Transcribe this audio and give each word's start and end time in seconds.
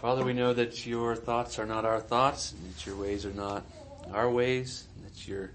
Father, 0.00 0.24
we 0.24 0.32
know 0.32 0.52
that 0.54 0.86
your 0.86 1.16
thoughts 1.16 1.58
are 1.58 1.66
not 1.66 1.84
our 1.84 1.98
thoughts, 1.98 2.52
and 2.52 2.72
that 2.72 2.86
your 2.86 2.94
ways 2.94 3.26
are 3.26 3.32
not 3.32 3.64
our 4.12 4.30
ways, 4.30 4.86
and 4.94 5.04
that 5.04 5.26
your 5.26 5.50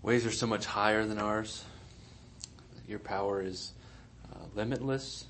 ways 0.00 0.24
are 0.24 0.30
so 0.30 0.46
much 0.46 0.64
higher 0.64 1.04
than 1.04 1.18
ours. 1.18 1.62
Your 2.88 2.98
power 2.98 3.42
is 3.42 3.72
uh, 4.32 4.38
limitless. 4.54 5.26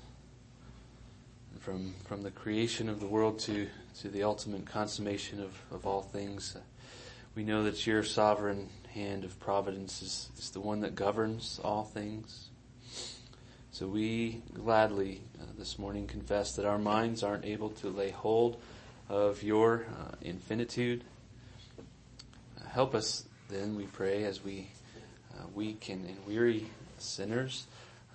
And 1.51 1.61
from, 1.61 1.93
from 2.05 2.23
the 2.23 2.31
creation 2.31 2.87
of 2.87 3.01
the 3.01 3.05
world 3.05 3.39
to, 3.39 3.67
to 3.99 4.07
the 4.07 4.23
ultimate 4.23 4.65
consummation 4.65 5.41
of, 5.41 5.53
of 5.69 5.85
all 5.85 6.03
things, 6.03 6.55
uh, 6.55 6.61
we 7.35 7.43
know 7.43 7.65
that 7.65 7.85
your 7.85 8.01
sovereign 8.01 8.69
hand 8.93 9.25
of 9.25 9.37
providence 9.41 10.01
is, 10.01 10.29
is 10.37 10.51
the 10.51 10.61
one 10.61 10.79
that 10.79 10.95
governs 10.95 11.59
all 11.65 11.83
things. 11.83 12.47
So 13.73 13.87
we 13.87 14.43
gladly 14.53 15.23
uh, 15.41 15.45
this 15.57 15.79
morning 15.79 16.05
confess 16.05 16.57
that 16.57 16.65
our 16.67 16.77
minds 16.77 17.23
aren't 17.23 17.43
able 17.43 17.71
to 17.71 17.89
lay 17.89 18.11
hold 18.11 18.61
of 19.09 19.41
your 19.41 19.87
uh, 19.89 20.13
infinitude. 20.21 21.03
Help 22.69 22.93
us 22.93 23.25
then, 23.49 23.75
we 23.75 23.85
pray, 23.85 24.25
as 24.25 24.43
we 24.43 24.69
uh, 25.33 25.47
weak 25.55 25.89
and, 25.89 26.05
and, 26.05 26.23
weary 26.27 26.67
sinners, 26.99 27.65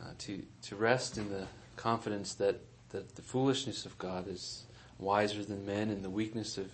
uh, 0.00 0.10
to 0.18 0.44
to 0.62 0.76
rest 0.76 1.18
in 1.18 1.28
the 1.28 1.48
confidence 1.74 2.34
that 2.34 2.60
that 2.90 3.16
the 3.16 3.22
foolishness 3.22 3.84
of 3.84 3.98
God 3.98 4.28
is 4.28 4.62
wiser 5.00 5.42
than 5.42 5.66
men, 5.66 5.90
and 5.90 6.04
the 6.04 6.10
weakness 6.10 6.56
of 6.56 6.70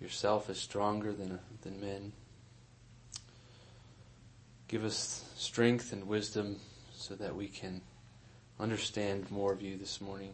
yourself 0.00 0.50
is 0.50 0.58
stronger 0.58 1.12
than 1.12 1.38
than 1.62 1.80
men. 1.80 2.10
Give 4.66 4.84
us 4.84 5.24
strength 5.36 5.92
and 5.92 6.08
wisdom 6.08 6.56
so 6.92 7.14
that 7.14 7.36
we 7.36 7.46
can 7.46 7.82
understand 8.58 9.30
more 9.30 9.52
of 9.52 9.62
you 9.62 9.76
this 9.76 10.00
morning, 10.00 10.32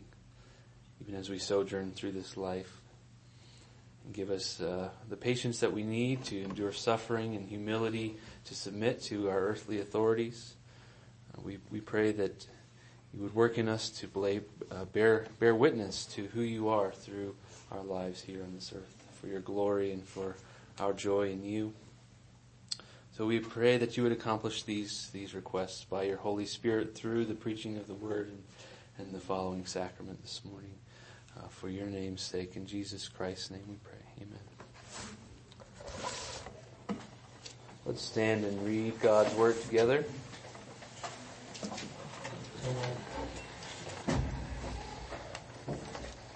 even 1.01 1.15
as 1.15 1.29
we 1.29 1.39
sojourn 1.39 1.93
through 1.93 2.12
this 2.12 2.37
life. 2.37 2.81
Give 4.12 4.31
us 4.31 4.61
uh, 4.61 4.91
the 5.09 5.17
patience 5.17 5.61
that 5.61 5.73
we 5.73 5.84
need 5.84 6.25
to 6.25 6.43
endure 6.43 6.73
suffering 6.73 7.37
and 7.37 7.48
humility 7.48 8.17
to 8.47 8.55
submit 8.55 9.00
to 9.05 9.28
our 9.28 9.39
earthly 9.39 9.81
authorities. 9.81 10.55
Uh, 11.37 11.43
we, 11.43 11.59
we 11.70 11.81
pray 11.81 12.12
that 12.12 12.47
you 13.15 13.23
would 13.23 13.34
work 13.34 13.59
in 13.59 13.69
us 13.69 13.91
to 13.91 14.43
uh, 14.70 14.84
bear, 14.87 15.27
bear 15.39 15.55
witness 15.55 16.06
to 16.06 16.27
who 16.28 16.41
you 16.41 16.69
are 16.69 16.91
through 16.91 17.37
our 17.70 17.83
lives 17.83 18.23
here 18.23 18.43
on 18.43 18.55
this 18.55 18.73
earth, 18.75 18.97
for 19.20 19.27
your 19.28 19.41
glory 19.41 19.93
and 19.93 20.05
for 20.05 20.37
our 20.81 20.93
joy 20.93 21.31
in 21.31 21.45
you. 21.45 21.73
So 23.15 23.27
we 23.27 23.41
pray 23.41 23.77
that 23.77 23.99
you 23.99 24.05
would 24.05 24.13
accomplish 24.13 24.63
these, 24.63 25.11
these 25.13 25.35
requests 25.35 25.85
by 25.85 26.05
your 26.05 26.17
Holy 26.17 26.47
Spirit 26.47 26.95
through 26.95 27.27
the 27.27 27.35
preaching 27.35 27.77
of 27.77 27.87
the 27.87 27.93
word 27.93 28.29
and, 28.29 28.43
and 28.97 29.13
the 29.15 29.21
following 29.21 29.67
sacrament 29.67 30.23
this 30.23 30.41
morning. 30.51 30.73
Uh, 31.37 31.47
for 31.49 31.69
your 31.69 31.89
name's 31.89 32.23
sake, 32.23 32.57
in 32.57 32.65
Jesus 32.65 33.09
Christ's 33.09 33.51
name 33.51 33.65
we 33.69 33.75
pray. 33.85 33.99
Amen. 34.23 34.41
Let's 37.85 38.01
stand 38.01 38.47
and 38.47 38.67
read 38.67 38.99
God's 39.01 39.35
word 39.35 39.61
together. 39.61 40.07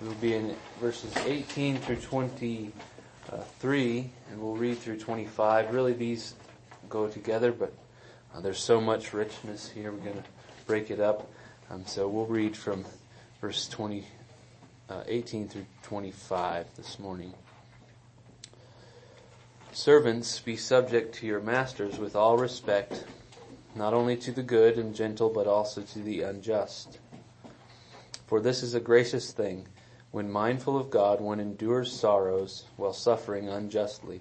We'll 0.03 0.13
be 0.21 0.35
in 0.35 0.55
verses 0.79 1.17
18 1.25 1.79
through 1.79 1.97
23, 1.97 4.11
and 4.31 4.43
we'll 4.43 4.57
read 4.57 4.77
through 4.77 4.99
25. 4.99 5.73
Really, 5.73 5.95
these 5.95 6.35
go 6.89 7.09
together, 7.09 7.53
but 7.53 7.73
uh, 8.35 8.41
there's 8.41 8.59
so 8.59 8.81
much 8.81 9.13
richness 9.13 9.69
here. 9.71 9.93
We're 9.93 9.99
going 9.99 10.23
to 10.23 10.29
break 10.67 10.91
it 10.91 11.01
up. 11.01 11.31
Um, 11.71 11.85
so 11.87 12.09
we'll 12.09 12.27
read 12.27 12.57
from 12.57 12.85
verse 13.41 13.69
20, 13.69 14.05
uh, 14.89 15.03
18 15.07 15.49
through 15.49 15.67
25 15.83 16.67
this 16.77 16.99
morning. 16.99 17.35
Servants, 19.73 20.41
be 20.41 20.57
subject 20.57 21.15
to 21.17 21.27
your 21.27 21.41
masters 21.41 21.99
with 21.99 22.17
all 22.17 22.39
respect, 22.39 23.05
not 23.75 23.93
only 23.93 24.17
to 24.17 24.33
the 24.33 24.43
good 24.43 24.79
and 24.79 24.95
gentle, 24.95 25.29
but 25.29 25.47
also 25.47 25.83
to 25.83 25.99
the 25.99 26.23
unjust. 26.23 26.99
For 28.27 28.41
this 28.41 28.63
is 28.63 28.75
a 28.75 28.81
gracious 28.81 29.33
thing. 29.33 29.67
When 30.13 30.31
mindful 30.31 30.79
of 30.79 30.89
God, 30.89 31.21
one 31.21 31.41
endures 31.41 31.93
sorrows 31.93 32.65
while 32.77 32.93
suffering 32.93 33.49
unjustly. 33.49 34.21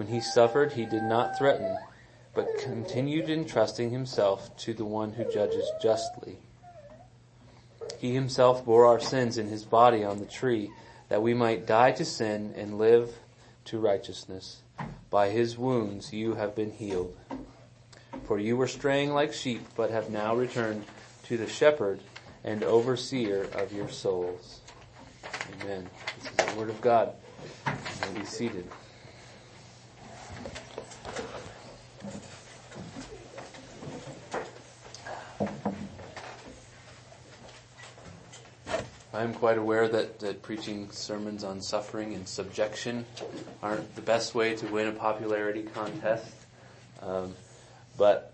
When 0.00 0.08
he 0.08 0.22
suffered, 0.22 0.72
he 0.72 0.86
did 0.86 1.02
not 1.02 1.36
threaten, 1.36 1.76
but 2.32 2.56
continued 2.58 3.28
entrusting 3.28 3.90
himself 3.90 4.56
to 4.60 4.72
the 4.72 4.86
one 4.86 5.12
who 5.12 5.30
judges 5.30 5.70
justly. 5.82 6.38
He 7.98 8.14
himself 8.14 8.64
bore 8.64 8.86
our 8.86 8.98
sins 8.98 9.36
in 9.36 9.48
his 9.48 9.62
body 9.62 10.02
on 10.02 10.18
the 10.18 10.24
tree, 10.24 10.70
that 11.10 11.20
we 11.20 11.34
might 11.34 11.66
die 11.66 11.92
to 11.92 12.06
sin 12.06 12.54
and 12.56 12.78
live 12.78 13.14
to 13.66 13.78
righteousness. 13.78 14.62
By 15.10 15.28
his 15.28 15.58
wounds 15.58 16.14
you 16.14 16.32
have 16.32 16.56
been 16.56 16.70
healed. 16.70 17.14
For 18.24 18.38
you 18.38 18.56
were 18.56 18.68
straying 18.68 19.12
like 19.12 19.34
sheep, 19.34 19.60
but 19.76 19.90
have 19.90 20.08
now 20.08 20.34
returned 20.34 20.86
to 21.24 21.36
the 21.36 21.46
shepherd 21.46 22.00
and 22.42 22.64
overseer 22.64 23.50
of 23.52 23.70
your 23.70 23.90
souls. 23.90 24.60
Amen. 25.60 25.90
This 26.16 26.30
is 26.30 26.54
the 26.54 26.58
word 26.58 26.70
of 26.70 26.80
God. 26.80 27.12
Be 28.14 28.24
seated. 28.24 28.66
I'm 39.12 39.34
quite 39.34 39.58
aware 39.58 39.86
that, 39.86 40.20
that 40.20 40.40
preaching 40.40 40.90
sermons 40.92 41.44
on 41.44 41.60
suffering 41.60 42.14
and 42.14 42.26
subjection 42.26 43.04
aren't 43.62 43.94
the 43.94 44.00
best 44.00 44.34
way 44.34 44.56
to 44.56 44.66
win 44.68 44.86
a 44.86 44.92
popularity 44.92 45.62
contest. 45.62 46.32
Um, 47.02 47.34
but 47.98 48.32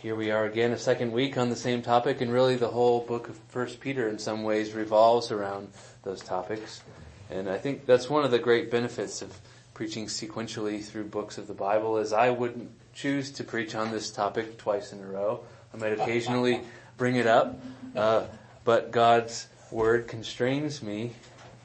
here 0.00 0.14
we 0.16 0.30
are 0.30 0.46
again, 0.46 0.72
a 0.72 0.78
second 0.78 1.12
week 1.12 1.36
on 1.36 1.50
the 1.50 1.56
same 1.56 1.82
topic, 1.82 2.22
and 2.22 2.32
really 2.32 2.56
the 2.56 2.68
whole 2.68 3.00
book 3.00 3.28
of 3.28 3.36
First 3.48 3.80
Peter 3.80 4.08
in 4.08 4.18
some 4.18 4.44
ways 4.44 4.72
revolves 4.72 5.30
around 5.30 5.68
those 6.04 6.22
topics. 6.22 6.80
And 7.28 7.46
I 7.46 7.58
think 7.58 7.84
that's 7.84 8.08
one 8.08 8.24
of 8.24 8.30
the 8.30 8.38
great 8.38 8.70
benefits 8.70 9.20
of 9.20 9.38
preaching 9.80 10.08
sequentially 10.08 10.84
through 10.84 11.04
books 11.04 11.38
of 11.38 11.46
the 11.46 11.54
Bible 11.54 11.96
is 11.96 12.12
I 12.12 12.28
wouldn't 12.28 12.70
choose 12.92 13.30
to 13.30 13.44
preach 13.44 13.74
on 13.74 13.90
this 13.90 14.10
topic 14.10 14.58
twice 14.58 14.92
in 14.92 15.00
a 15.00 15.06
row. 15.06 15.40
I 15.72 15.78
might 15.78 15.98
occasionally 15.98 16.60
bring 16.98 17.16
it 17.16 17.26
up, 17.26 17.58
uh, 17.96 18.24
but 18.62 18.90
God's 18.90 19.48
word 19.70 20.06
constrains 20.06 20.82
me 20.82 21.12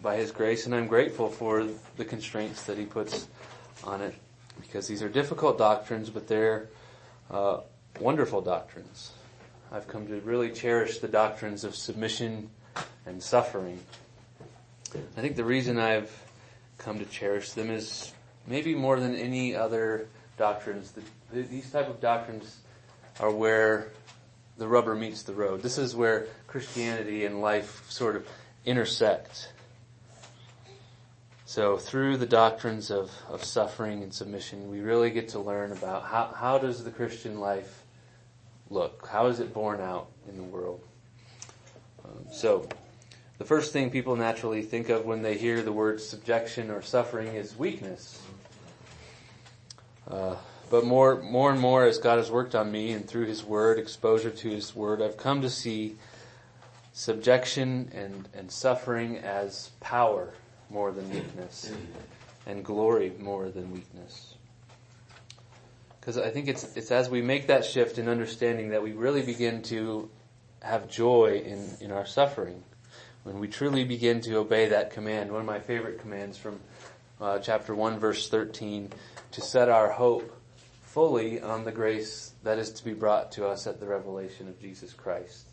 by 0.01 0.15
His 0.15 0.31
grace, 0.31 0.65
and 0.65 0.73
I'm 0.73 0.87
grateful 0.87 1.27
for 1.27 1.67
the 1.97 2.05
constraints 2.05 2.63
that 2.67 2.77
He 2.77 2.85
puts 2.85 3.27
on 3.83 3.99
it 3.99 4.15
because 4.61 4.87
these 4.87 5.03
are 5.03 5.09
difficult 5.09 5.57
doctrines, 5.57 6.09
but 6.09 6.25
they're 6.25 6.69
uh, 7.29 7.57
wonderful 7.99 8.39
doctrines. 8.39 9.11
I've 9.73 9.89
come 9.89 10.07
to 10.07 10.21
really 10.21 10.51
cherish 10.51 10.99
the 10.99 11.09
doctrines 11.09 11.65
of 11.65 11.75
submission 11.75 12.49
and 13.05 13.21
suffering. 13.21 13.77
I 15.17 15.19
think 15.19 15.35
the 15.35 15.43
reason 15.43 15.77
I've 15.77 16.24
come 16.77 16.99
to 16.99 17.05
cherish 17.05 17.51
them 17.51 17.69
is 17.69 18.13
maybe 18.47 18.75
more 18.75 18.99
than 18.99 19.15
any 19.15 19.55
other 19.55 20.07
doctrines. 20.37 20.91
The, 20.91 21.41
these 21.41 21.69
type 21.71 21.89
of 21.89 21.99
doctrines 21.99 22.59
are 23.19 23.31
where 23.31 23.91
the 24.57 24.67
rubber 24.67 24.95
meets 24.95 25.23
the 25.23 25.33
road. 25.33 25.61
This 25.61 25.77
is 25.77 25.95
where 25.95 26.27
Christianity 26.47 27.25
and 27.25 27.41
life 27.41 27.89
sort 27.89 28.15
of 28.15 28.27
intersect. 28.65 29.51
So 31.45 31.77
through 31.77 32.17
the 32.17 32.25
doctrines 32.25 32.91
of, 32.91 33.11
of 33.29 33.43
suffering 33.43 34.03
and 34.03 34.13
submission, 34.13 34.69
we 34.69 34.79
really 34.79 35.11
get 35.11 35.29
to 35.29 35.39
learn 35.39 35.71
about 35.71 36.03
how, 36.03 36.33
how 36.35 36.57
does 36.57 36.83
the 36.83 36.91
Christian 36.91 37.39
life 37.39 37.83
look? 38.69 39.07
How 39.07 39.27
is 39.27 39.39
it 39.39 39.53
borne 39.53 39.79
out 39.79 40.07
in 40.27 40.37
the 40.37 40.43
world? 40.43 40.81
Um, 42.03 42.25
so 42.31 42.67
the 43.37 43.45
first 43.45 43.73
thing 43.73 43.89
people 43.89 44.15
naturally 44.15 44.61
think 44.61 44.89
of 44.89 45.05
when 45.05 45.21
they 45.21 45.37
hear 45.37 45.61
the 45.61 45.71
word 45.71 45.99
subjection 45.99 46.71
or 46.71 46.81
suffering 46.81 47.35
is 47.35 47.55
weakness. 47.57 48.21
Uh, 50.09 50.35
but 50.69 50.85
more, 50.85 51.21
more 51.21 51.51
and 51.51 51.59
more 51.59 51.85
as 51.85 51.97
God 51.97 52.17
has 52.17 52.31
worked 52.31 52.55
on 52.55 52.71
me 52.71 52.91
and 52.91 53.07
through 53.07 53.25
His 53.25 53.43
Word, 53.43 53.77
exposure 53.77 54.31
to 54.31 54.49
His 54.49 54.75
Word, 54.75 55.01
I've 55.01 55.17
come 55.17 55.41
to 55.41 55.49
see 55.49 55.95
subjection 56.93 57.91
and, 57.93 58.27
and 58.33 58.51
suffering 58.51 59.17
as 59.17 59.71
power 59.79 60.33
more 60.69 60.91
than 60.91 61.09
weakness, 61.11 61.71
and 62.47 62.63
glory 62.63 63.13
more 63.19 63.49
than 63.49 63.71
weakness. 63.71 64.33
Because 65.99 66.17
I 66.17 66.29
think 66.29 66.47
it's, 66.47 66.75
it's 66.75 66.91
as 66.91 67.09
we 67.09 67.21
make 67.21 67.47
that 67.47 67.65
shift 67.65 67.97
in 67.97 68.07
understanding 68.07 68.69
that 68.69 68.81
we 68.81 68.93
really 68.93 69.21
begin 69.21 69.61
to 69.63 70.09
have 70.61 70.89
joy 70.89 71.41
in, 71.45 71.69
in 71.81 71.91
our 71.91 72.05
suffering. 72.05 72.63
When 73.25 73.39
we 73.39 73.47
truly 73.47 73.85
begin 73.85 74.21
to 74.21 74.35
obey 74.35 74.67
that 74.67 74.91
command, 74.91 75.31
one 75.31 75.39
of 75.39 75.47
my 75.47 75.59
favorite 75.59 75.99
commands 75.99 76.37
from 76.37 76.59
uh, 77.19 77.39
chapter 77.39 77.73
1 77.73 77.97
verse 77.97 78.29
13, 78.29 78.91
to 79.31 79.41
set 79.41 79.67
our 79.67 79.89
hope 79.89 80.39
fully 80.83 81.41
on 81.41 81.63
the 81.63 81.71
grace 81.71 82.33
that 82.43 82.59
is 82.59 82.69
to 82.73 82.85
be 82.85 82.93
brought 82.93 83.31
to 83.31 83.47
us 83.47 83.65
at 83.65 83.79
the 83.79 83.87
revelation 83.87 84.47
of 84.47 84.61
Jesus 84.61 84.93
Christ. 84.93 85.47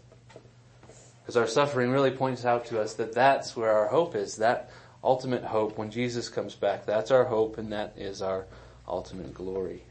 Because 1.22 1.38
our 1.38 1.46
suffering 1.46 1.90
really 1.90 2.10
points 2.10 2.44
out 2.44 2.66
to 2.66 2.78
us 2.78 2.92
that 2.96 3.14
that's 3.14 3.56
where 3.56 3.72
our 3.72 3.86
hope 3.86 4.16
is. 4.16 4.36
That 4.36 4.70
ultimate 5.02 5.42
hope 5.42 5.78
when 5.78 5.90
Jesus 5.90 6.28
comes 6.28 6.54
back. 6.54 6.84
That's 6.84 7.10
our 7.10 7.24
hope 7.24 7.56
and 7.56 7.72
that 7.72 7.94
is 7.96 8.20
our 8.20 8.44
ultimate 8.86 9.32
glory. 9.32 9.82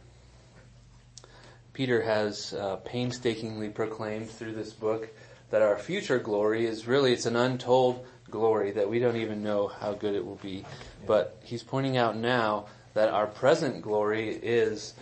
Peter 1.73 2.03
has 2.03 2.53
uh, 2.53 2.75
painstakingly 2.75 3.69
proclaimed 3.69 4.29
through 4.29 4.53
this 4.53 4.71
book 4.71 5.09
that 5.51 5.61
our 5.61 5.77
future 5.77 6.17
glory 6.17 6.65
is 6.65 6.87
really, 6.87 7.13
it's 7.13 7.25
an 7.25 7.35
untold 7.35 8.05
glory 8.29 8.71
that 8.71 8.89
we 8.89 8.97
don't 8.99 9.17
even 9.17 9.43
know 9.43 9.67
how 9.67 9.93
good 9.93 10.15
it 10.15 10.25
will 10.25 10.39
be. 10.41 10.65
But 11.05 11.37
he's 11.43 11.61
pointing 11.61 11.97
out 11.97 12.17
now 12.17 12.65
that 12.93 13.09
our 13.09 13.27
present 13.27 13.81
glory 13.81 14.29
is 14.29 14.93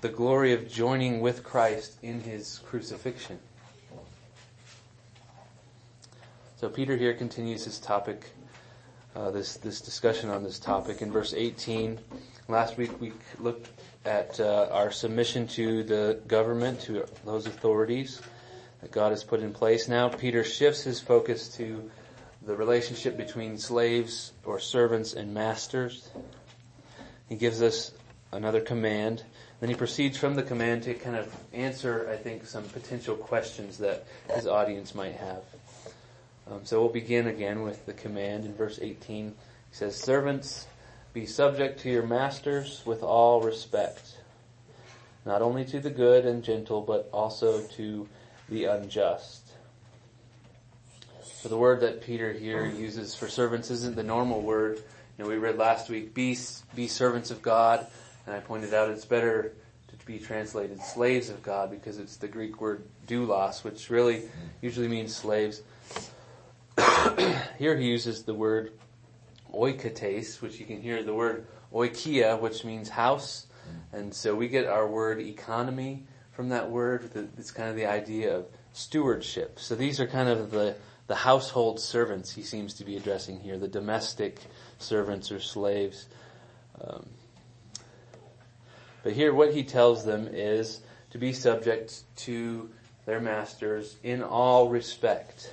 the 0.00 0.08
glory 0.08 0.52
of 0.54 0.68
joining 0.68 1.20
with 1.20 1.44
Christ 1.44 1.98
in 2.02 2.20
his 2.20 2.60
crucifixion. 2.64 3.38
So 6.56 6.68
Peter 6.68 6.96
here 6.96 7.14
continues 7.14 7.64
his 7.64 7.78
topic, 7.78 8.30
uh, 9.14 9.30
this 9.30 9.54
this 9.58 9.80
discussion 9.80 10.28
on 10.28 10.42
this 10.42 10.58
topic 10.58 11.02
in 11.02 11.12
verse 11.12 11.32
18. 11.36 11.98
Last 12.48 12.76
week 12.76 13.00
we 13.00 13.12
looked 13.38 13.68
at 14.04 14.40
uh, 14.40 14.68
our 14.72 14.90
submission 14.90 15.46
to 15.48 15.84
the 15.84 16.20
government, 16.26 16.80
to 16.80 17.04
those 17.24 17.46
authorities 17.46 18.22
that 18.80 18.92
God 18.92 19.10
has 19.10 19.24
put 19.24 19.40
in 19.40 19.52
place. 19.52 19.88
Now 19.88 20.08
Peter 20.08 20.44
shifts 20.44 20.82
his 20.82 21.00
focus 21.00 21.48
to 21.56 21.90
the 22.42 22.54
relationship 22.54 23.16
between 23.16 23.58
slaves 23.58 24.32
or 24.44 24.60
servants 24.60 25.14
and 25.14 25.34
masters. 25.34 26.08
He 27.28 27.36
gives 27.36 27.60
us 27.60 27.92
another 28.32 28.60
command. 28.60 29.22
Then 29.60 29.68
he 29.68 29.74
proceeds 29.74 30.16
from 30.16 30.34
the 30.34 30.42
command 30.42 30.84
to 30.84 30.94
kind 30.94 31.16
of 31.16 31.34
answer, 31.52 32.08
I 32.10 32.16
think, 32.16 32.46
some 32.46 32.64
potential 32.64 33.16
questions 33.16 33.78
that 33.78 34.06
his 34.34 34.46
audience 34.46 34.94
might 34.94 35.16
have. 35.16 35.42
Um, 36.50 36.60
so 36.64 36.80
we'll 36.80 36.92
begin 36.92 37.26
again 37.26 37.62
with 37.62 37.84
the 37.84 37.92
command 37.92 38.44
in 38.44 38.54
verse 38.54 38.78
18. 38.80 39.26
He 39.26 39.34
says, 39.72 39.96
Servants, 39.96 40.66
be 41.12 41.26
subject 41.26 41.80
to 41.80 41.90
your 41.90 42.06
masters 42.06 42.82
with 42.86 43.02
all 43.02 43.42
respect, 43.42 44.16
not 45.26 45.42
only 45.42 45.64
to 45.66 45.80
the 45.80 45.90
good 45.90 46.24
and 46.24 46.42
gentle, 46.42 46.80
but 46.80 47.10
also 47.12 47.60
to 47.76 48.08
the 48.48 48.64
unjust. 48.64 49.52
So 51.22 51.48
the 51.48 51.56
word 51.56 51.80
that 51.80 52.02
Peter 52.02 52.32
here 52.32 52.66
uses 52.66 53.14
for 53.14 53.28
servants 53.28 53.70
isn't 53.70 53.94
the 53.94 54.02
normal 54.02 54.40
word. 54.40 54.78
You 55.16 55.24
know, 55.24 55.30
we 55.30 55.36
read 55.36 55.56
last 55.56 55.88
week, 55.88 56.14
be, 56.14 56.36
be 56.74 56.88
servants 56.88 57.30
of 57.30 57.42
God, 57.42 57.86
and 58.26 58.34
I 58.34 58.40
pointed 58.40 58.74
out 58.74 58.90
it's 58.90 59.04
better 59.04 59.52
to 59.88 60.06
be 60.06 60.18
translated 60.18 60.82
slaves 60.82 61.28
of 61.28 61.42
God 61.42 61.70
because 61.70 61.98
it's 61.98 62.16
the 62.16 62.28
Greek 62.28 62.60
word 62.60 62.84
doulos, 63.06 63.62
which 63.64 63.90
really 63.90 64.22
usually 64.60 64.88
means 64.88 65.14
slaves. 65.14 65.62
here 67.58 67.76
he 67.76 67.86
uses 67.86 68.24
the 68.24 68.34
word 68.34 68.72
oikotes, 69.52 70.40
which 70.40 70.58
you 70.58 70.66
can 70.66 70.80
hear 70.80 71.02
the 71.02 71.14
word 71.14 71.46
oikia, 71.72 72.40
which 72.40 72.64
means 72.64 72.88
house. 72.88 73.46
And 73.92 74.14
so 74.14 74.34
we 74.34 74.48
get 74.48 74.66
our 74.66 74.86
word 74.86 75.20
economy 75.20 76.06
from 76.38 76.50
that 76.50 76.70
word. 76.70 77.10
It's 77.36 77.50
kind 77.50 77.68
of 77.68 77.74
the 77.74 77.86
idea 77.86 78.36
of 78.36 78.46
stewardship. 78.72 79.58
So 79.58 79.74
these 79.74 79.98
are 79.98 80.06
kind 80.06 80.28
of 80.28 80.52
the, 80.52 80.76
the 81.08 81.16
household 81.16 81.80
servants 81.80 82.32
he 82.32 82.42
seems 82.42 82.74
to 82.74 82.84
be 82.84 82.96
addressing 82.96 83.40
here, 83.40 83.58
the 83.58 83.66
domestic 83.66 84.38
servants 84.78 85.32
or 85.32 85.40
slaves. 85.40 86.06
Um, 86.80 87.08
but 89.02 89.14
here 89.14 89.34
what 89.34 89.52
he 89.52 89.64
tells 89.64 90.04
them 90.04 90.28
is 90.30 90.80
to 91.10 91.18
be 91.18 91.32
subject 91.32 92.02
to 92.18 92.70
their 93.04 93.18
masters 93.18 93.96
in 94.04 94.22
all 94.22 94.68
respect. 94.68 95.52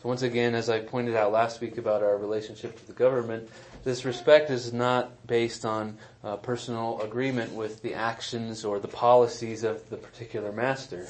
So 0.00 0.08
once 0.08 0.22
again, 0.22 0.54
as 0.54 0.70
I 0.70 0.80
pointed 0.80 1.14
out 1.14 1.30
last 1.30 1.60
week 1.60 1.76
about 1.76 2.02
our 2.02 2.16
relationship 2.16 2.78
to 2.78 2.86
the 2.86 2.94
government, 2.94 3.50
this 3.88 4.04
respect 4.04 4.50
is 4.50 4.70
not 4.70 5.26
based 5.26 5.64
on 5.64 5.96
uh, 6.22 6.36
personal 6.36 7.00
agreement 7.00 7.54
with 7.54 7.80
the 7.80 7.94
actions 7.94 8.62
or 8.62 8.78
the 8.78 8.86
policies 8.86 9.64
of 9.64 9.88
the 9.88 9.96
particular 9.96 10.52
master. 10.52 11.06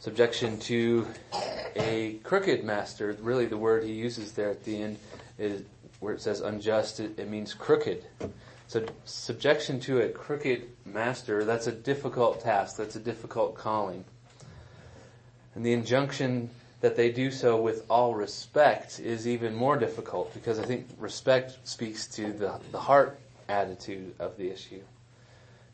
Subjection 0.00 0.58
to 0.58 1.06
a 1.76 2.18
crooked 2.24 2.62
master, 2.62 3.16
really 3.22 3.46
the 3.46 3.56
word 3.56 3.84
he 3.84 3.92
uses 3.92 4.32
there 4.32 4.50
at 4.50 4.64
the 4.64 4.82
end 4.82 4.98
is 5.38 5.62
where 6.00 6.12
it 6.12 6.20
says 6.20 6.42
unjust, 6.42 7.00
it, 7.00 7.18
it 7.18 7.30
means 7.30 7.54
crooked. 7.54 8.04
So 8.68 8.84
subjection 9.06 9.80
to 9.80 10.02
a 10.02 10.10
crooked 10.10 10.68
master, 10.84 11.44
that's 11.44 11.68
a 11.68 11.72
difficult 11.72 12.42
task, 12.42 12.76
that's 12.76 12.96
a 12.96 13.00
difficult 13.00 13.54
calling. 13.54 14.04
And 15.54 15.64
the 15.64 15.72
injunction 15.72 16.50
that 16.80 16.96
they 16.96 17.10
do 17.10 17.30
so 17.30 17.60
with 17.60 17.84
all 17.88 18.14
respect 18.14 19.00
is 19.00 19.26
even 19.26 19.54
more 19.54 19.76
difficult 19.76 20.32
because 20.34 20.58
I 20.58 20.64
think 20.64 20.86
respect 20.98 21.56
speaks 21.66 22.06
to 22.08 22.32
the, 22.32 22.60
the 22.70 22.78
heart 22.78 23.18
attitude 23.48 24.14
of 24.18 24.36
the 24.36 24.50
issue. 24.50 24.82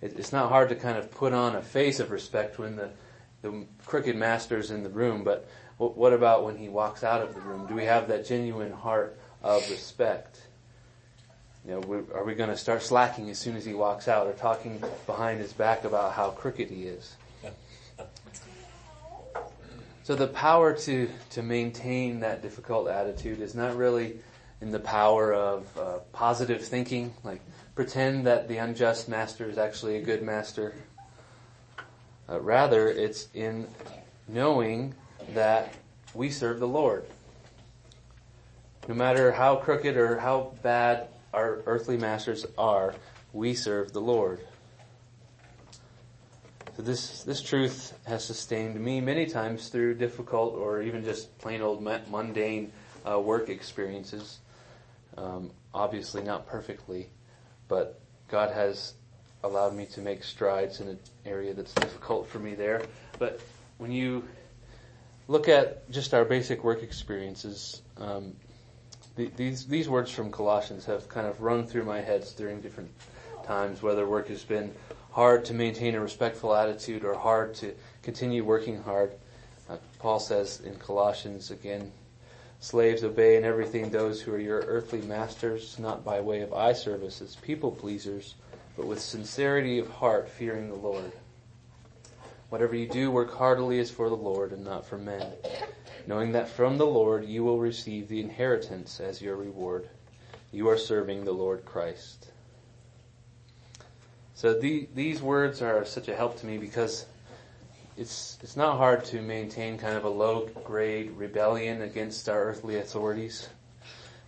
It, 0.01 0.19
it's 0.19 0.33
not 0.33 0.49
hard 0.49 0.69
to 0.69 0.75
kind 0.75 0.97
of 0.97 1.11
put 1.11 1.33
on 1.33 1.57
a 1.57 1.63
face 1.63 1.99
of 1.99 2.11
respect 2.11 2.59
when 2.59 2.77
the, 2.77 2.91
the 3.43 3.65
crooked 3.85 4.15
master's 4.17 4.71
in 4.71 4.83
the 4.83 4.91
room, 4.91 5.25
but 5.25 5.49
what, 5.79 5.97
what 5.97 6.13
about 6.13 6.45
when 6.45 6.57
he 6.57 6.69
walks 6.69 7.03
out 7.03 7.21
of 7.21 7.35
the 7.35 7.41
room? 7.41 7.67
Do 7.67 7.75
we 7.75 7.85
have 7.85 8.09
that 8.09 8.27
genuine 8.27 8.73
heart 8.73 9.19
of 9.43 9.69
respect? 9.71 10.41
You 11.67 11.73
know, 11.73 12.05
are 12.15 12.25
we 12.25 12.35
going 12.35 12.51
to 12.51 12.57
start 12.57 12.83
slacking 12.83 13.31
as 13.31 13.39
soon 13.39 13.57
as 13.57 13.65
he 13.65 13.75
walks 13.75 14.09
out 14.09 14.27
or 14.27 14.33
talking 14.33 14.83
behind 15.07 15.41
his 15.41 15.53
back 15.53 15.85
about 15.85 16.13
how 16.13 16.31
crooked 16.31 16.71
he 16.71 16.85
is? 16.85 17.17
So 20.05 20.17
the 20.17 20.27
power 20.27 20.73
to, 20.73 21.09
to 21.31 21.43
maintain 21.43 22.21
that 22.21 22.43
difficult 22.43 22.89
attitude 22.89 23.41
is 23.41 23.55
not 23.55 23.77
really 23.77 24.19
in 24.61 24.73
the 24.73 24.81
power 24.81 25.33
of 25.33 25.79
uh, 25.79 25.99
positive 26.13 26.65
thinking, 26.65 27.15
like 27.23 27.41
pretend 27.77 28.27
that 28.27 28.49
the 28.49 28.57
unjust 28.57 29.09
master 29.09 29.49
is 29.49 29.59
actually 29.59 29.97
a 29.97 30.03
good 30.03 30.23
master. 30.23 30.75
Uh, 32.29 32.41
rather, 32.41 32.89
it's 32.89 33.29
in 33.35 33.69
knowing 34.27 34.95
that 35.35 35.73
we 36.15 36.31
serve 36.31 36.59
the 36.59 36.69
Lord. 36.69 37.07
No 38.89 38.95
matter 38.95 39.31
how 39.31 39.57
crooked 39.57 39.97
or 39.97 40.19
how 40.19 40.53
bad 40.63 41.09
our 41.33 41.63
earthly 41.67 41.97
masters 41.97 42.45
are, 42.59 42.95
we 43.33 43.55
serve 43.55 43.93
the 43.93 44.01
Lord. 44.01 44.41
This, 46.83 47.23
this 47.23 47.41
truth 47.41 47.97
has 48.07 48.25
sustained 48.25 48.79
me 48.79 49.01
many 49.01 49.27
times 49.27 49.69
through 49.69 49.95
difficult 49.95 50.55
or 50.55 50.83
even 50.83 51.05
just 51.05 51.39
plain 51.39 51.63
old 51.63 51.81
mundane 51.81 52.73
uh, 53.09 53.21
work 53.21 53.49
experiences. 53.49 54.41
Um, 55.17 55.53
obviously 55.73 56.25
not 56.25 56.49
perfectly, 56.49 57.09
but 57.69 58.01
God 58.27 58.51
has 58.53 58.95
allowed 59.45 59.75
me 59.75 59.87
to 59.87 60.01
make 60.01 60.25
strides 60.25 60.81
in 60.81 60.89
an 60.89 60.99
area 61.25 61.55
that's 61.55 61.73
difficult 61.75 62.29
for 62.29 62.41
me 62.41 62.55
there. 62.57 62.83
But 63.17 63.41
when 63.79 63.93
you 63.93 64.25
look 65.29 65.49
at 65.49 65.89
just 65.89 66.15
our 66.15 66.25
basic 66.25 66.65
work 66.65 66.83
experiences, 66.83 67.83
um, 67.99 68.35
the, 69.15 69.31
these 69.37 69.67
these 69.67 69.89
words 69.89 70.11
from 70.11 70.33
Colossians 70.33 70.85
have 70.87 71.09
kind 71.09 71.29
of 71.29 71.41
run 71.43 71.65
through 71.65 71.85
my 71.85 72.01
heads 72.01 72.33
during 72.33 72.61
different 72.61 72.91
times, 73.45 73.83
whether 73.83 74.09
work 74.09 74.29
has 74.29 74.43
been 74.43 74.73
hard 75.13 75.45
to 75.45 75.55
maintain 75.55 75.95
a 75.95 76.01
respectful 76.01 76.55
attitude 76.55 77.05
or 77.05 77.15
hard 77.15 77.55
to 77.55 77.75
continue 78.03 78.43
working 78.43 78.83
hard. 78.83 79.13
Uh, 79.69 79.77
Paul 79.99 80.19
says 80.19 80.61
in 80.65 80.75
Colossians 80.77 81.51
again, 81.51 81.93
slaves 82.61 83.05
obey 83.05 83.37
in 83.37 83.45
everything 83.45 83.91
those 83.91 84.23
who 84.23 84.33
are 84.33 84.39
your 84.39 84.61
earthly 84.61 85.03
masters, 85.03 85.79
not 85.79 86.05
by 86.05 86.21
way 86.21 86.41
of 86.41 86.55
eye 86.55 86.73
service 86.73 87.21
as 87.21 87.37
people 87.37 87.71
pleasers, 87.71 88.37
but 88.77 88.87
with 88.87 89.01
sincerity 89.01 89.79
of 89.79 89.91
heart, 89.91 90.29
fearing 90.29 90.69
the 90.69 90.75
Lord. 90.75 91.13
Whatever 92.49 92.75
you 92.75 92.89
do, 92.89 93.11
work 93.11 93.35
heartily 93.35 93.81
as 93.81 93.91
for 93.91 94.09
the 94.09 94.17
Lord 94.17 94.53
and 94.53 94.65
not 94.65 94.87
for 94.87 94.97
men, 94.97 95.33
knowing 96.07 96.33
that 96.33 96.49
from 96.49 96.79
the 96.79 96.87
Lord 96.87 97.27
you 97.27 97.45
will 97.45 97.59
receive 97.59 98.09
the 98.09 98.21
inheritance 98.21 98.99
as 98.99 99.21
your 99.21 99.37
reward. 99.37 99.89
You 100.53 100.69
are 100.69 100.79
serving 100.79 101.25
the 101.25 101.33
Lord 101.33 101.67
Christ. 101.67 102.32
So 104.35 104.59
the, 104.59 104.89
these 104.95 105.21
words 105.23 105.63
are 105.63 105.85
such 105.85 106.09
a 106.09 106.17
help 106.17 106.39
to 106.41 106.47
me 106.47 106.59
because 106.59 107.07
it's, 107.97 108.39
it's 108.43 108.57
not 108.57 108.79
hard 108.79 109.05
to 109.07 109.21
maintain 109.21 109.79
kind 109.79 109.97
of 109.97 110.05
a 110.05 110.09
low 110.09 110.49
grade 110.65 111.11
rebellion 111.13 111.83
against 111.83 112.29
our 112.29 112.43
earthly 112.43 112.79
authorities. 112.79 113.49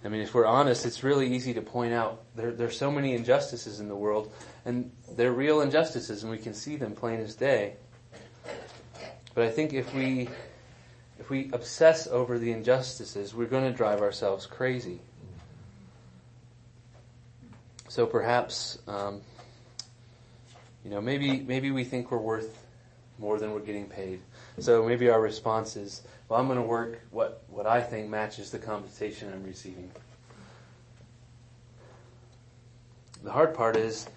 I 0.04 0.08
mean, 0.08 0.20
if 0.20 0.34
we're 0.34 0.44
honest, 0.44 0.84
it's 0.84 1.02
really 1.02 1.34
easy 1.34 1.54
to 1.54 1.62
point 1.62 1.94
out 1.94 2.22
there, 2.36 2.52
there's 2.52 2.76
so 2.76 2.90
many 2.90 3.14
injustices 3.14 3.80
in 3.80 3.88
the 3.88 3.96
world, 3.96 4.30
and 4.66 4.90
they're 5.16 5.32
real 5.32 5.62
injustices, 5.62 6.22
and 6.22 6.30
we 6.30 6.36
can 6.36 6.52
see 6.52 6.76
them 6.76 6.92
plain 6.92 7.20
as 7.20 7.34
day. 7.34 7.76
But 9.34 9.44
I 9.44 9.50
think 9.50 9.72
if 9.72 9.94
we 9.94 10.28
if 11.18 11.30
we 11.30 11.48
obsess 11.52 12.06
over 12.06 12.38
the 12.38 12.52
injustices, 12.52 13.34
we're 13.34 13.46
going 13.46 13.64
to 13.64 13.74
drive 13.74 14.02
ourselves 14.02 14.46
crazy. 14.46 15.00
So 17.88 18.04
perhaps, 18.04 18.78
um, 18.86 19.22
you 20.84 20.90
know, 20.90 21.00
maybe 21.00 21.40
maybe 21.40 21.70
we 21.70 21.84
think 21.84 22.10
we're 22.10 22.18
worth 22.18 22.64
more 23.18 23.38
than 23.38 23.52
we're 23.52 23.60
getting 23.60 23.86
paid. 23.86 24.20
So 24.58 24.84
maybe 24.84 25.08
our 25.08 25.20
response 25.20 25.76
is, 25.76 26.02
well, 26.28 26.40
I'm 26.40 26.46
going 26.46 26.58
to 26.58 26.64
work 26.64 27.00
what, 27.10 27.42
what 27.48 27.66
I 27.66 27.80
think 27.80 28.08
matches 28.08 28.50
the 28.50 28.58
compensation 28.58 29.32
I'm 29.32 29.44
receiving. 29.44 29.90
The 33.22 33.32
hard 33.32 33.54
part 33.54 33.76
is 33.76 34.08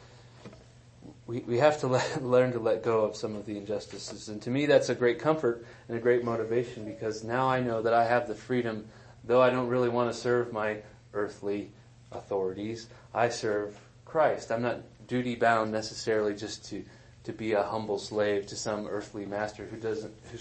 we, 1.25 1.39
we 1.39 1.57
have 1.59 1.79
to 1.81 1.87
let, 1.87 2.23
learn 2.23 2.51
to 2.53 2.59
let 2.59 2.83
go 2.83 3.01
of 3.01 3.15
some 3.15 3.35
of 3.35 3.45
the 3.45 3.57
injustices. 3.57 4.29
And 4.29 4.41
to 4.41 4.49
me, 4.49 4.65
that's 4.65 4.89
a 4.89 4.95
great 4.95 5.19
comfort 5.19 5.65
and 5.87 5.97
a 5.97 6.01
great 6.01 6.23
motivation 6.23 6.85
because 6.85 7.23
now 7.23 7.47
I 7.47 7.61
know 7.61 7.81
that 7.81 7.93
I 7.93 8.05
have 8.05 8.27
the 8.27 8.35
freedom, 8.35 8.87
though 9.23 9.41
I 9.41 9.49
don't 9.49 9.67
really 9.67 9.89
want 9.89 10.11
to 10.11 10.17
serve 10.17 10.51
my 10.51 10.77
earthly 11.13 11.71
authorities, 12.11 12.87
I 13.13 13.29
serve 13.29 13.77
Christ. 14.05 14.51
I'm 14.51 14.61
not 14.61 14.79
duty 15.07 15.35
bound 15.35 15.71
necessarily 15.71 16.35
just 16.35 16.65
to 16.69 16.83
to 17.23 17.33
be 17.33 17.51
a 17.51 17.63
humble 17.63 17.99
slave 17.99 18.47
to 18.47 18.55
some 18.55 18.87
earthly 18.87 19.25
master 19.25 19.65
who 19.65 19.75
doesn't 19.75 20.13
who 20.31 20.37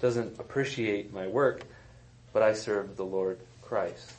doesn't 0.00 0.38
appreciate 0.40 1.12
my 1.12 1.26
work, 1.26 1.64
but 2.32 2.42
I 2.42 2.54
serve 2.54 2.96
the 2.96 3.04
Lord 3.04 3.38
Christ. 3.60 4.12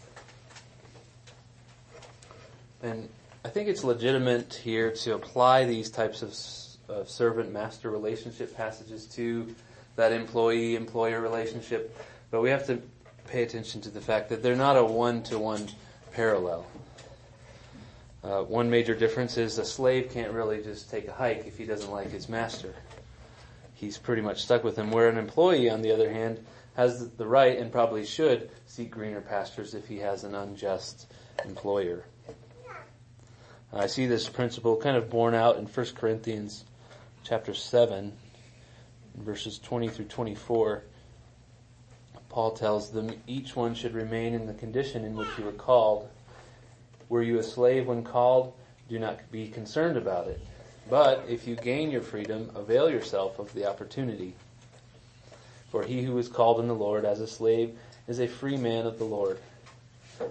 And 2.84 3.10
I 3.44 3.50
think 3.50 3.70
it's 3.70 3.84
legitimate 3.84 4.54
here 4.54 4.92
to 4.92 5.16
apply 5.16 5.66
these 5.66 5.90
types 5.90 6.22
of, 6.22 6.96
of 6.96 7.10
servant 7.10 7.52
master 7.52 7.90
relationship 7.90 8.56
passages 8.56 9.06
to 9.16 9.56
that 9.96 10.12
employee 10.12 10.76
employer 10.76 11.22
relationship, 11.22 11.98
but 12.30 12.42
we 12.42 12.50
have 12.50 12.68
to 12.68 12.82
pay 13.28 13.44
attention 13.44 13.82
to 13.82 13.90
the 13.90 14.02
fact 14.02 14.30
that 14.30 14.44
they're 14.44 14.56
not 14.56 14.78
a 14.78 14.84
one 14.84 15.24
to 15.24 15.40
one 15.40 15.68
parallel. 16.14 16.66
Uh, 18.24 18.44
one 18.44 18.70
major 18.70 18.94
difference 18.94 19.38
is 19.38 19.58
a 19.58 19.66
slave 19.66 20.12
can't 20.12 20.32
really 20.32 20.62
just 20.62 20.92
take 20.92 21.08
a 21.08 21.14
hike 21.14 21.46
if 21.48 21.58
he 21.58 21.66
doesn't 21.66 21.92
like 21.92 22.12
his 22.12 22.30
master. 22.30 22.76
He's 23.74 23.98
pretty 23.98 24.22
much 24.22 24.44
stuck 24.44 24.64
with 24.64 24.78
him. 24.78 24.92
Where 24.92 25.10
an 25.10 25.18
employee, 25.18 25.70
on 25.70 25.82
the 25.82 25.92
other 25.92 26.12
hand, 26.12 26.46
has 26.76 27.10
the 27.12 27.26
right 27.26 27.58
and 27.58 27.72
probably 27.72 28.06
should 28.06 28.52
seek 28.68 28.92
greener 28.92 29.22
pastures 29.22 29.74
if 29.74 29.88
he 29.88 29.98
has 29.98 30.24
an 30.24 30.36
unjust 30.36 31.12
employer. 31.44 32.06
I 33.74 33.88
see 33.88 34.06
this 34.06 34.30
principle 34.30 34.76
kind 34.78 34.98
of 34.98 35.10
borne 35.10 35.34
out 35.34 35.58
in 35.58 35.66
1 35.66 35.86
Corinthians 35.96 36.66
chapter 37.24 37.54
7, 37.54 38.14
verses 39.16 39.58
20 39.60 39.90
through 39.90 40.06
24. 40.06 40.84
Paul 42.30 42.52
tells 42.52 42.92
them 42.92 43.12
each 43.28 43.56
one 43.56 43.74
should 43.74 43.94
remain 43.94 44.34
in 44.34 44.46
the 44.46 44.54
condition 44.54 45.06
in 45.06 45.16
which 45.16 45.30
you 45.38 45.46
were 45.46 45.52
called 45.52 46.08
were 47.12 47.22
you 47.22 47.40
a 47.40 47.44
slave 47.44 47.88
when 47.88 48.06
called? 48.06 48.54
Do 48.88 48.98
not 48.98 49.30
be 49.34 49.50
concerned 49.50 49.98
about 49.98 50.30
it. 50.30 50.40
But 50.90 51.26
if 51.28 51.46
you 51.46 51.58
gain 51.58 51.92
your 51.92 52.02
freedom, 52.02 52.50
avail 52.56 52.90
yourself 52.90 53.38
of 53.38 53.54
the 53.54 53.70
opportunity. 53.70 54.34
For 55.70 55.84
he 55.84 56.04
who 56.04 56.18
is 56.18 56.30
called 56.30 56.62
in 56.62 56.70
the 56.70 56.74
Lord 56.74 57.04
as 57.04 57.20
a 57.20 57.28
slave 57.28 57.78
is 58.08 58.22
a 58.22 58.30
free 58.30 58.56
man 58.56 58.86
of 58.88 58.98
the 58.98 59.04
Lord. 59.04 59.40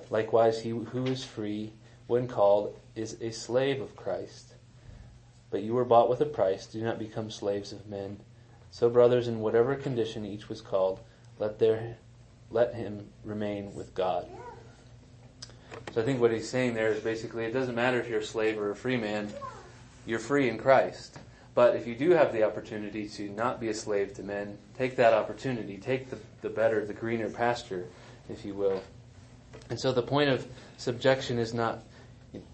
Likewise, 0.09 0.63
he 0.63 0.71
who 0.71 1.05
is 1.05 1.23
free 1.23 1.71
when 2.07 2.27
called 2.27 2.75
is 2.97 3.21
a 3.21 3.31
slave 3.31 3.83
of 3.83 3.95
Christ. 3.95 4.55
But 5.51 5.63
you 5.63 5.75
were 5.75 5.85
bought 5.85 6.09
with 6.09 6.23
a 6.23 6.27
price. 6.27 6.65
Do 6.65 6.81
not 6.81 6.99
become 6.99 7.31
slaves 7.31 7.73
of 7.73 7.89
men. 7.89 8.21
So, 8.71 8.89
brothers, 8.89 9.29
in 9.29 9.41
whatever 9.41 9.75
condition 9.75 10.25
each 10.25 10.49
was 10.49 10.63
called, 10.63 11.01
let 11.39 11.59
there, 11.59 11.99
let 12.51 12.75
him 12.75 13.07
remain 13.23 13.75
with 13.75 13.95
God. 13.95 14.27
So 15.93 16.03
I 16.03 16.05
think 16.05 16.21
what 16.21 16.33
he's 16.33 16.49
saying 16.49 16.75
there 16.75 16.93
is 16.93 17.01
basically 17.01 17.45
it 17.45 17.53
doesn't 17.53 17.75
matter 17.75 18.01
if 18.01 18.09
you're 18.09 18.21
a 18.21 18.25
slave 18.25 18.59
or 18.59 18.71
a 18.71 18.77
free 18.77 18.97
man, 18.97 19.29
you're 20.07 20.19
free 20.19 20.49
in 20.49 20.59
Christ. 20.59 21.19
But 21.55 21.75
if 21.75 21.87
you 21.87 21.95
do 21.97 22.11
have 22.11 22.33
the 22.33 22.45
opportunity 22.45 23.09
to 23.11 23.29
not 23.31 23.61
be 23.61 23.69
a 23.69 23.75
slave 23.75 24.15
to 24.15 24.23
men, 24.23 24.57
take 24.79 24.97
that 24.97 25.13
opportunity. 25.13 25.79
Take 25.79 26.09
the, 26.11 26.19
the 26.43 26.49
better, 26.49 26.85
the 26.87 26.95
greener 26.95 27.29
pasture, 27.29 27.87
if 28.29 28.45
you 28.45 28.55
will. 28.55 28.83
And 29.69 29.79
so 29.79 29.93
the 29.93 30.03
point 30.03 30.31
of 30.31 30.47
subjection 30.77 31.39
is 31.39 31.53
not 31.53 31.83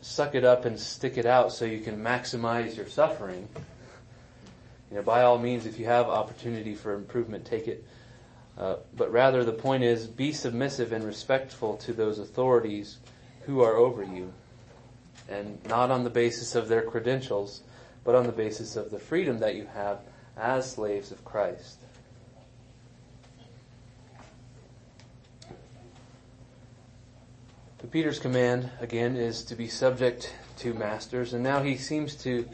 suck 0.00 0.34
it 0.34 0.44
up 0.44 0.64
and 0.64 0.78
stick 0.78 1.18
it 1.18 1.26
out 1.26 1.52
so 1.52 1.64
you 1.64 1.80
can 1.80 2.02
maximize 2.02 2.76
your 2.76 2.88
suffering. 2.88 3.48
You 4.90 4.96
know, 4.96 5.02
by 5.02 5.22
all 5.22 5.38
means, 5.38 5.66
if 5.66 5.78
you 5.78 5.86
have 5.86 6.06
opportunity 6.06 6.74
for 6.74 6.94
improvement, 6.94 7.44
take 7.44 7.68
it. 7.68 7.84
Uh, 8.58 8.76
but 8.96 9.12
rather, 9.12 9.44
the 9.44 9.52
point 9.52 9.82
is 9.82 10.06
be 10.06 10.32
submissive 10.32 10.92
and 10.92 11.04
respectful 11.04 11.76
to 11.76 11.92
those 11.92 12.18
authorities 12.18 12.98
who 13.42 13.60
are 13.60 13.76
over 13.76 14.02
you. 14.02 14.32
And 15.28 15.58
not 15.66 15.90
on 15.90 16.04
the 16.04 16.10
basis 16.10 16.54
of 16.54 16.68
their 16.68 16.82
credentials, 16.82 17.62
but 18.04 18.14
on 18.14 18.26
the 18.26 18.32
basis 18.32 18.76
of 18.76 18.90
the 18.90 18.98
freedom 18.98 19.38
that 19.40 19.56
you 19.56 19.66
have 19.74 20.00
as 20.36 20.70
slaves 20.70 21.10
of 21.10 21.24
Christ. 21.24 21.78
Peter's 27.96 28.18
command, 28.18 28.68
again, 28.80 29.16
is 29.16 29.42
to 29.44 29.54
be 29.54 29.68
subject 29.68 30.34
to 30.58 30.74
masters, 30.74 31.32
and 31.32 31.42
now 31.42 31.62
he 31.62 31.78
seems 31.78 32.14
to 32.14 32.46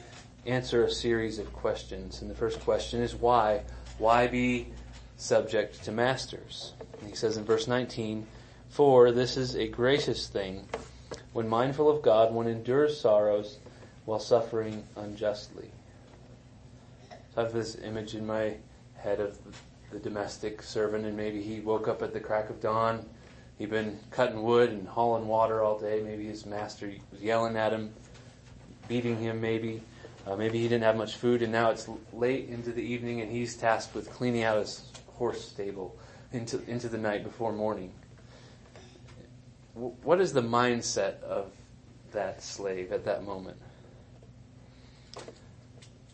answer 0.46 0.84
a 0.84 0.90
series 0.90 1.40
of 1.40 1.52
questions. 1.52 2.22
And 2.22 2.30
the 2.30 2.34
first 2.36 2.60
question 2.60 3.00
is 3.00 3.14
why? 3.14 3.62
Why 3.98 4.28
be 4.28 4.68
subject 5.22 5.82
to 5.84 5.92
masters? 5.92 6.74
And 7.00 7.08
he 7.08 7.16
says 7.16 7.36
in 7.36 7.44
verse 7.44 7.68
19, 7.68 8.26
For 8.68 9.12
this 9.12 9.36
is 9.36 9.56
a 9.56 9.68
gracious 9.68 10.28
thing 10.28 10.66
when 11.32 11.48
mindful 11.48 11.88
of 11.88 12.02
God, 12.02 12.32
one 12.32 12.46
endures 12.46 13.00
sorrows 13.00 13.58
while 14.04 14.18
suffering 14.18 14.84
unjustly. 14.96 15.70
So 17.34 17.40
I 17.40 17.44
have 17.44 17.52
this 17.52 17.76
image 17.76 18.14
in 18.14 18.26
my 18.26 18.56
head 18.96 19.20
of 19.20 19.38
the 19.90 19.98
domestic 19.98 20.62
servant, 20.62 21.06
and 21.06 21.16
maybe 21.16 21.42
he 21.42 21.60
woke 21.60 21.88
up 21.88 22.02
at 22.02 22.12
the 22.12 22.20
crack 22.20 22.50
of 22.50 22.60
dawn. 22.60 23.06
He'd 23.58 23.70
been 23.70 23.98
cutting 24.10 24.42
wood 24.42 24.70
and 24.70 24.86
hauling 24.86 25.26
water 25.26 25.62
all 25.62 25.78
day. 25.78 26.02
Maybe 26.02 26.26
his 26.26 26.44
master 26.44 26.92
was 27.10 27.22
yelling 27.22 27.56
at 27.56 27.72
him, 27.72 27.92
beating 28.88 29.18
him, 29.18 29.40
maybe. 29.40 29.82
Uh, 30.26 30.36
maybe 30.36 30.58
he 30.58 30.68
didn't 30.68 30.84
have 30.84 30.96
much 30.96 31.16
food, 31.16 31.42
and 31.42 31.50
now 31.50 31.70
it's 31.70 31.88
late 32.12 32.48
into 32.48 32.72
the 32.72 32.82
evening, 32.82 33.22
and 33.22 33.32
he's 33.32 33.56
tasked 33.56 33.94
with 33.94 34.10
cleaning 34.10 34.42
out 34.42 34.58
his 34.58 34.84
horse 35.14 35.44
stable 35.44 35.96
into, 36.32 36.62
into 36.68 36.88
the 36.88 36.98
night 36.98 37.24
before 37.24 37.52
morning 37.52 37.92
what 39.74 40.20
is 40.20 40.32
the 40.32 40.42
mindset 40.42 41.22
of 41.22 41.50
that 42.12 42.42
slave 42.42 42.92
at 42.92 43.04
that 43.04 43.24
moment? 43.24 43.56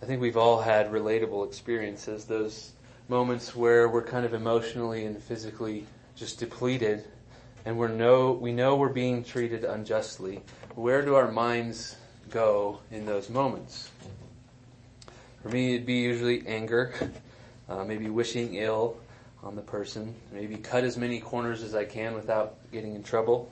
I 0.00 0.06
think 0.06 0.20
we've 0.20 0.36
all 0.36 0.60
had 0.60 0.92
relatable 0.92 1.46
experiences, 1.46 2.24
those 2.24 2.72
moments 3.08 3.56
where 3.56 3.88
we're 3.88 4.04
kind 4.04 4.24
of 4.24 4.32
emotionally 4.32 5.06
and 5.06 5.20
physically 5.20 5.86
just 6.14 6.38
depleted 6.38 7.04
and 7.64 7.76
we're 7.76 7.88
know, 7.88 8.32
we 8.32 8.52
know 8.52 8.76
we're 8.76 8.88
being 8.88 9.24
treated 9.24 9.64
unjustly. 9.64 10.40
Where 10.76 11.02
do 11.02 11.16
our 11.16 11.30
minds 11.30 11.96
go 12.30 12.78
in 12.92 13.04
those 13.04 13.28
moments? 13.28 13.90
For 15.42 15.48
me, 15.48 15.74
it'd 15.74 15.86
be 15.86 15.94
usually 15.94 16.46
anger, 16.46 16.94
uh, 17.68 17.84
maybe 17.84 18.08
wishing 18.08 18.54
ill, 18.54 18.98
on 19.42 19.54
the 19.54 19.62
person. 19.62 20.14
Maybe 20.32 20.56
cut 20.56 20.84
as 20.84 20.96
many 20.96 21.20
corners 21.20 21.62
as 21.62 21.74
I 21.74 21.84
can 21.84 22.14
without 22.14 22.56
getting 22.72 22.94
in 22.94 23.02
trouble. 23.02 23.50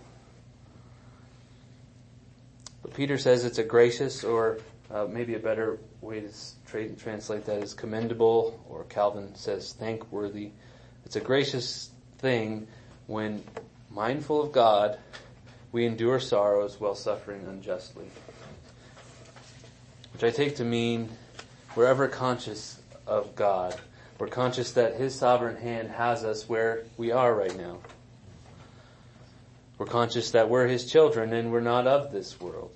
But 2.83 2.95
Peter 2.95 3.19
says 3.19 3.45
it's 3.45 3.59
a 3.59 3.65
gracious, 3.65 4.25
or 4.25 4.59
uh, 4.91 5.07
maybe 5.09 5.35
a 5.35 5.39
better 5.39 5.79
way 6.01 6.21
to 6.21 6.29
tra- 6.67 6.89
translate 6.91 7.45
that 7.47 7.63
is 7.63 7.75
commendable, 7.75 8.63
or 8.69 8.85
Calvin 8.85 9.35
says 9.35 9.73
thankworthy. 9.73 10.51
It's 11.05 11.17
a 11.17 11.21
gracious 11.21 11.91
thing 12.19 12.67
when, 13.07 13.43
mindful 13.91 14.43
of 14.43 14.53
God, 14.53 14.99
we 15.73 15.87
endure 15.87 16.21
sorrows 16.21 16.81
while 16.81 16.95
suffering 16.95 17.45
unjustly. 17.47 18.07
Which 20.13 20.25
I 20.25 20.31
take 20.31 20.57
to 20.57 20.65
mean 20.65 21.11
we're 21.75 21.87
ever 21.87 22.09
conscious 22.09 22.81
of 23.07 23.35
God 23.37 23.79
we're 24.19 24.29
conscious 24.29 24.73
that 24.73 24.95
His 24.95 25.15
sovereign 25.15 25.57
hand 25.57 25.91
has 25.91 26.25
us 26.25 26.49
where 26.49 26.85
we 26.97 27.13
are 27.13 27.35
right 27.35 27.57
now. 27.57 27.79
We're 29.79 29.87
conscious 29.87 30.31
that 30.31 30.49
we're 30.49 30.67
His 30.67 30.91
children 30.91 31.33
and 31.33 31.53
we're 31.53 31.61
not 31.61 31.87
of 31.87 32.13
this 32.13 32.41
world. 32.41 32.71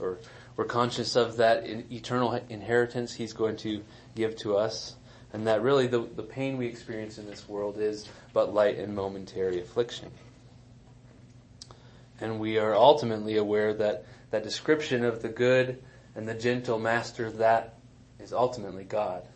Or 0.00 0.18
we're 0.56 0.64
conscious 0.64 1.16
of 1.16 1.36
that 1.36 1.66
eternal 1.66 2.40
inheritance 2.48 3.12
He's 3.12 3.34
going 3.34 3.56
to 3.58 3.82
give 4.14 4.36
to 4.38 4.56
us. 4.56 4.94
and 5.32 5.46
that 5.46 5.60
really 5.60 5.86
the, 5.86 6.00
the 6.00 6.22
pain 6.22 6.56
we 6.56 6.66
experience 6.66 7.18
in 7.18 7.26
this 7.26 7.46
world 7.46 7.76
is 7.78 8.08
but 8.32 8.54
light 8.54 8.78
and 8.78 8.94
momentary 8.94 9.60
affliction. 9.60 10.10
And 12.20 12.40
we 12.40 12.56
are 12.58 12.74
ultimately 12.74 13.36
aware 13.36 13.74
that 13.74 14.06
that 14.30 14.42
description 14.42 15.04
of 15.04 15.20
the 15.20 15.28
good 15.28 15.82
and 16.14 16.26
the 16.26 16.34
gentle 16.34 16.78
master, 16.78 17.30
that 17.32 17.74
is 18.18 18.32
ultimately 18.32 18.84
God. 18.84 19.26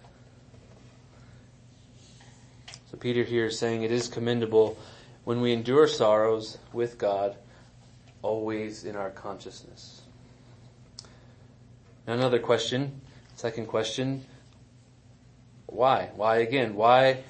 So 2.91 2.97
Peter 2.97 3.23
here 3.23 3.47
is 3.47 3.59
saying 3.59 3.83
it 3.83 3.93
is 3.93 4.09
commendable 4.09 4.77
when 5.23 5.41
we 5.41 5.53
endure 5.53 5.87
sorrows 5.87 6.59
with 6.73 6.99
God, 6.99 7.37
always 8.21 8.85
in 8.85 8.97
our 8.97 9.11
consciousness. 9.11 10.03
Now 12.07 12.15
another 12.15 12.41
question, 12.41 13.01
second 13.37 13.67
question, 13.67 14.25
why? 15.67 16.11
Why 16.17 16.39
again? 16.39 16.75
Why? 16.75 17.23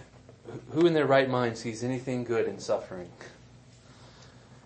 Who 0.71 0.87
in 0.87 0.95
their 0.95 1.07
right 1.07 1.29
mind 1.29 1.59
sees 1.59 1.85
anything 1.85 2.25
good 2.25 2.49
in 2.49 2.59
suffering? 2.59 3.11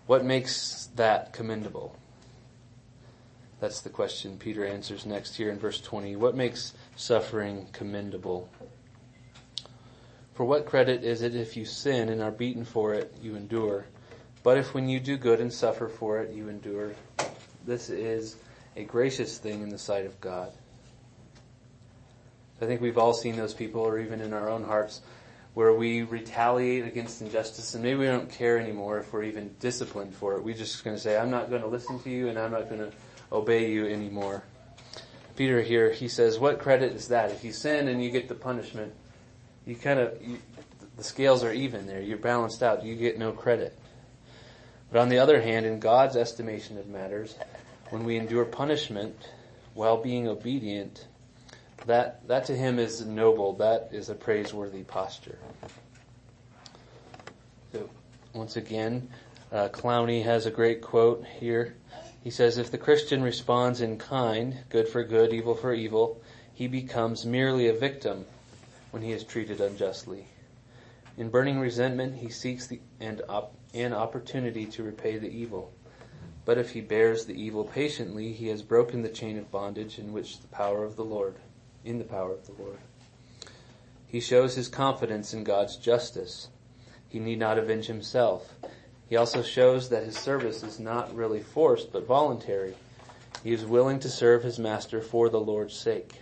What 0.07 0.23
makes 0.23 0.87
that 0.95 1.33
commendable? 1.33 1.97
That's 3.59 3.81
the 3.81 3.89
question 3.89 4.37
Peter 4.37 4.65
answers 4.65 5.05
next 5.05 5.35
here 5.35 5.49
in 5.49 5.59
verse 5.59 5.81
20. 5.81 6.15
What 6.15 6.35
makes 6.35 6.73
suffering 6.95 7.67
commendable? 7.73 8.47
For 10.35 10.43
what 10.43 10.65
credit 10.65 11.03
is 11.05 11.21
it 11.21 11.33
if 11.33 11.55
you 11.55 11.63
sin 11.63 12.09
and 12.09 12.21
are 12.21 12.29
beaten 12.29 12.65
for 12.65 12.93
it, 12.93 13.15
you 13.21 13.35
endure? 13.35 13.85
But 14.43 14.57
if 14.57 14.73
when 14.73 14.89
you 14.89 14.99
do 14.99 15.17
good 15.17 15.39
and 15.39 15.51
suffer 15.51 15.87
for 15.87 16.19
it, 16.19 16.35
you 16.35 16.49
endure, 16.49 16.93
this 17.65 17.89
is 17.89 18.35
a 18.75 18.83
gracious 18.83 19.37
thing 19.37 19.61
in 19.61 19.69
the 19.69 19.77
sight 19.77 20.05
of 20.05 20.19
God. 20.19 20.51
I 22.61 22.65
think 22.65 22.81
we've 22.81 22.97
all 22.97 23.13
seen 23.13 23.37
those 23.37 23.53
people, 23.53 23.81
or 23.81 23.97
even 23.97 24.19
in 24.19 24.33
our 24.33 24.49
own 24.49 24.65
hearts, 24.65 25.01
where 25.53 25.73
we 25.73 26.03
retaliate 26.03 26.85
against 26.85 27.21
injustice 27.21 27.73
and 27.73 27.83
maybe 27.83 27.99
we 27.99 28.05
don't 28.05 28.29
care 28.29 28.59
anymore 28.59 28.99
if 28.99 29.13
we're 29.13 29.23
even 29.23 29.55
disciplined 29.61 30.13
for 30.13 30.35
it. 30.35 30.43
We're 30.43 30.53
just 30.53 30.83
going 30.83 30.97
to 30.97 31.01
say, 31.01 31.17
I'm 31.17 31.31
not 31.31 31.49
going 31.49 31.61
to 31.61 31.67
listen 31.67 31.97
to 32.01 32.09
you 32.09 32.27
and 32.27 32.37
I'm 32.37 32.51
not 32.51 32.69
going 32.69 32.81
to 32.81 32.91
obey 33.31 33.71
you 33.71 33.87
anymore. 33.87 34.43
Peter 35.37 35.61
here, 35.61 35.91
he 35.91 36.09
says, 36.09 36.37
what 36.39 36.59
credit 36.59 36.91
is 36.93 37.07
that? 37.07 37.31
If 37.31 37.45
you 37.45 37.53
sin 37.53 37.87
and 37.87 38.03
you 38.03 38.11
get 38.11 38.27
the 38.27 38.35
punishment, 38.35 38.93
you 39.65 39.75
kind 39.75 39.99
of, 39.99 40.21
you, 40.21 40.37
the 40.97 41.03
scales 41.03 41.43
are 41.43 41.51
even 41.51 41.87
there. 41.87 42.01
You're 42.01 42.17
balanced 42.17 42.63
out. 42.63 42.83
You 42.83 42.95
get 42.95 43.17
no 43.17 43.31
credit. 43.31 43.77
But 44.91 44.99
on 45.01 45.09
the 45.09 45.19
other 45.19 45.41
hand, 45.41 45.65
in 45.65 45.79
God's 45.79 46.15
estimation 46.15 46.77
of 46.77 46.87
matters, 46.87 47.35
when 47.89 48.03
we 48.05 48.17
endure 48.17 48.45
punishment 48.45 49.15
while 49.73 49.97
being 49.97 50.27
obedient, 50.27 51.07
that, 51.85 52.25
that 52.27 52.45
to 52.45 52.55
him 52.55 52.79
is 52.79 53.05
noble. 53.05 53.53
That 53.53 53.89
is 53.91 54.09
a 54.09 54.15
praiseworthy 54.15 54.83
posture. 54.83 55.37
So, 57.73 57.89
once 58.33 58.55
again, 58.55 59.09
uh, 59.51 59.69
Clowney 59.69 60.23
has 60.23 60.45
a 60.45 60.51
great 60.51 60.81
quote 60.81 61.25
here. 61.25 61.75
He 62.23 62.29
says, 62.29 62.57
if 62.57 62.71
the 62.71 62.77
Christian 62.77 63.21
responds 63.21 63.81
in 63.81 63.97
kind, 63.97 64.57
good 64.69 64.87
for 64.87 65.03
good, 65.03 65.33
evil 65.33 65.55
for 65.55 65.73
evil, 65.73 66.21
he 66.53 66.67
becomes 66.67 67.25
merely 67.25 67.67
a 67.67 67.73
victim 67.73 68.25
when 68.95 69.03
he 69.03 69.11
is 69.11 69.25
treated 69.25 69.59
unjustly. 69.59 70.25
In 71.17 71.27
burning 71.27 71.59
resentment, 71.59 72.15
he 72.15 72.29
seeks 72.29 72.67
the, 72.67 72.79
and 73.01 73.21
op, 73.27 73.53
an 73.73 73.91
opportunity 73.91 74.65
to 74.67 74.83
repay 74.83 75.17
the 75.17 75.27
evil. 75.27 75.73
But 76.45 76.57
if 76.57 76.69
he 76.69 76.79
bears 76.79 77.25
the 77.25 77.33
evil 77.33 77.65
patiently, 77.65 78.31
he 78.31 78.47
has 78.47 78.61
broken 78.61 79.01
the 79.01 79.09
chain 79.09 79.37
of 79.37 79.51
bondage 79.51 79.99
in 79.99 80.13
which 80.13 80.39
the 80.39 80.47
power 80.47 80.85
of 80.85 80.95
the 80.95 81.03
Lord 81.03 81.35
in 81.83 81.97
the 81.97 82.05
power 82.05 82.31
of 82.31 82.45
the 82.45 82.53
Lord. 82.53 82.77
He 84.07 84.21
shows 84.21 84.55
his 84.55 84.69
confidence 84.69 85.33
in 85.33 85.43
God's 85.43 85.75
justice. 85.75 86.47
He 87.09 87.19
need 87.19 87.39
not 87.39 87.57
avenge 87.57 87.87
himself. 87.87 88.55
He 89.09 89.17
also 89.17 89.43
shows 89.43 89.89
that 89.89 90.05
his 90.05 90.17
service 90.17 90.63
is 90.63 90.79
not 90.79 91.13
really 91.13 91.41
forced, 91.41 91.91
but 91.91 92.07
voluntary. 92.07 92.75
He 93.43 93.51
is 93.51 93.65
willing 93.65 93.99
to 93.99 94.09
serve 94.09 94.43
his 94.43 94.57
master 94.57 95.01
for 95.01 95.27
the 95.27 95.41
Lord's 95.41 95.75
sake. 95.75 96.21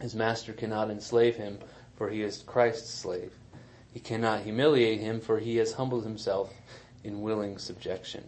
His 0.00 0.14
master 0.14 0.52
cannot 0.52 0.90
enslave 0.90 1.36
him, 1.36 1.58
for 1.96 2.10
he 2.10 2.22
is 2.22 2.42
Christ's 2.46 2.92
slave. 2.92 3.32
He 3.92 4.00
cannot 4.00 4.42
humiliate 4.42 5.00
him, 5.00 5.20
for 5.20 5.38
he 5.38 5.56
has 5.56 5.72
humbled 5.72 6.04
himself 6.04 6.52
in 7.02 7.22
willing 7.22 7.58
subjection. 7.58 8.24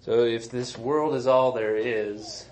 So 0.00 0.24
if 0.24 0.50
this 0.50 0.76
world 0.76 1.14
is 1.14 1.26
all 1.26 1.52
there 1.52 1.76
is, 1.76 2.46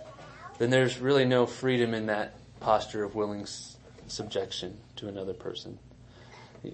then 0.59 0.71
there's 0.71 0.99
really 0.99 1.25
no 1.25 1.47
freedom 1.47 1.95
in 1.95 2.07
that 2.07 2.35
posture 2.61 3.05
of 3.05 3.15
willing 3.15 3.47
subjection 4.07 4.77
to 4.97 5.09
another 5.09 5.35
person. 5.35 5.79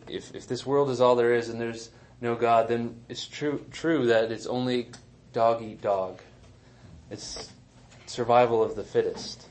If, 0.09 0.35
if 0.35 0.47
this 0.47 0.65
world 0.65 0.91
is 0.91 1.01
all 1.01 1.17
there 1.17 1.35
is 1.35 1.49
and 1.49 1.61
there's 1.61 1.91
no 2.21 2.35
God, 2.35 2.69
then 2.69 2.97
it's 3.09 3.27
true, 3.27 3.65
true 3.71 4.07
that 4.07 4.31
it's 4.31 4.47
only 4.47 4.91
dog 5.33 5.63
eat 5.63 5.81
dog. 5.81 6.21
It's 7.11 7.51
survival 8.07 8.63
of 8.63 8.77
the 8.77 8.85
fittest. 8.85 9.47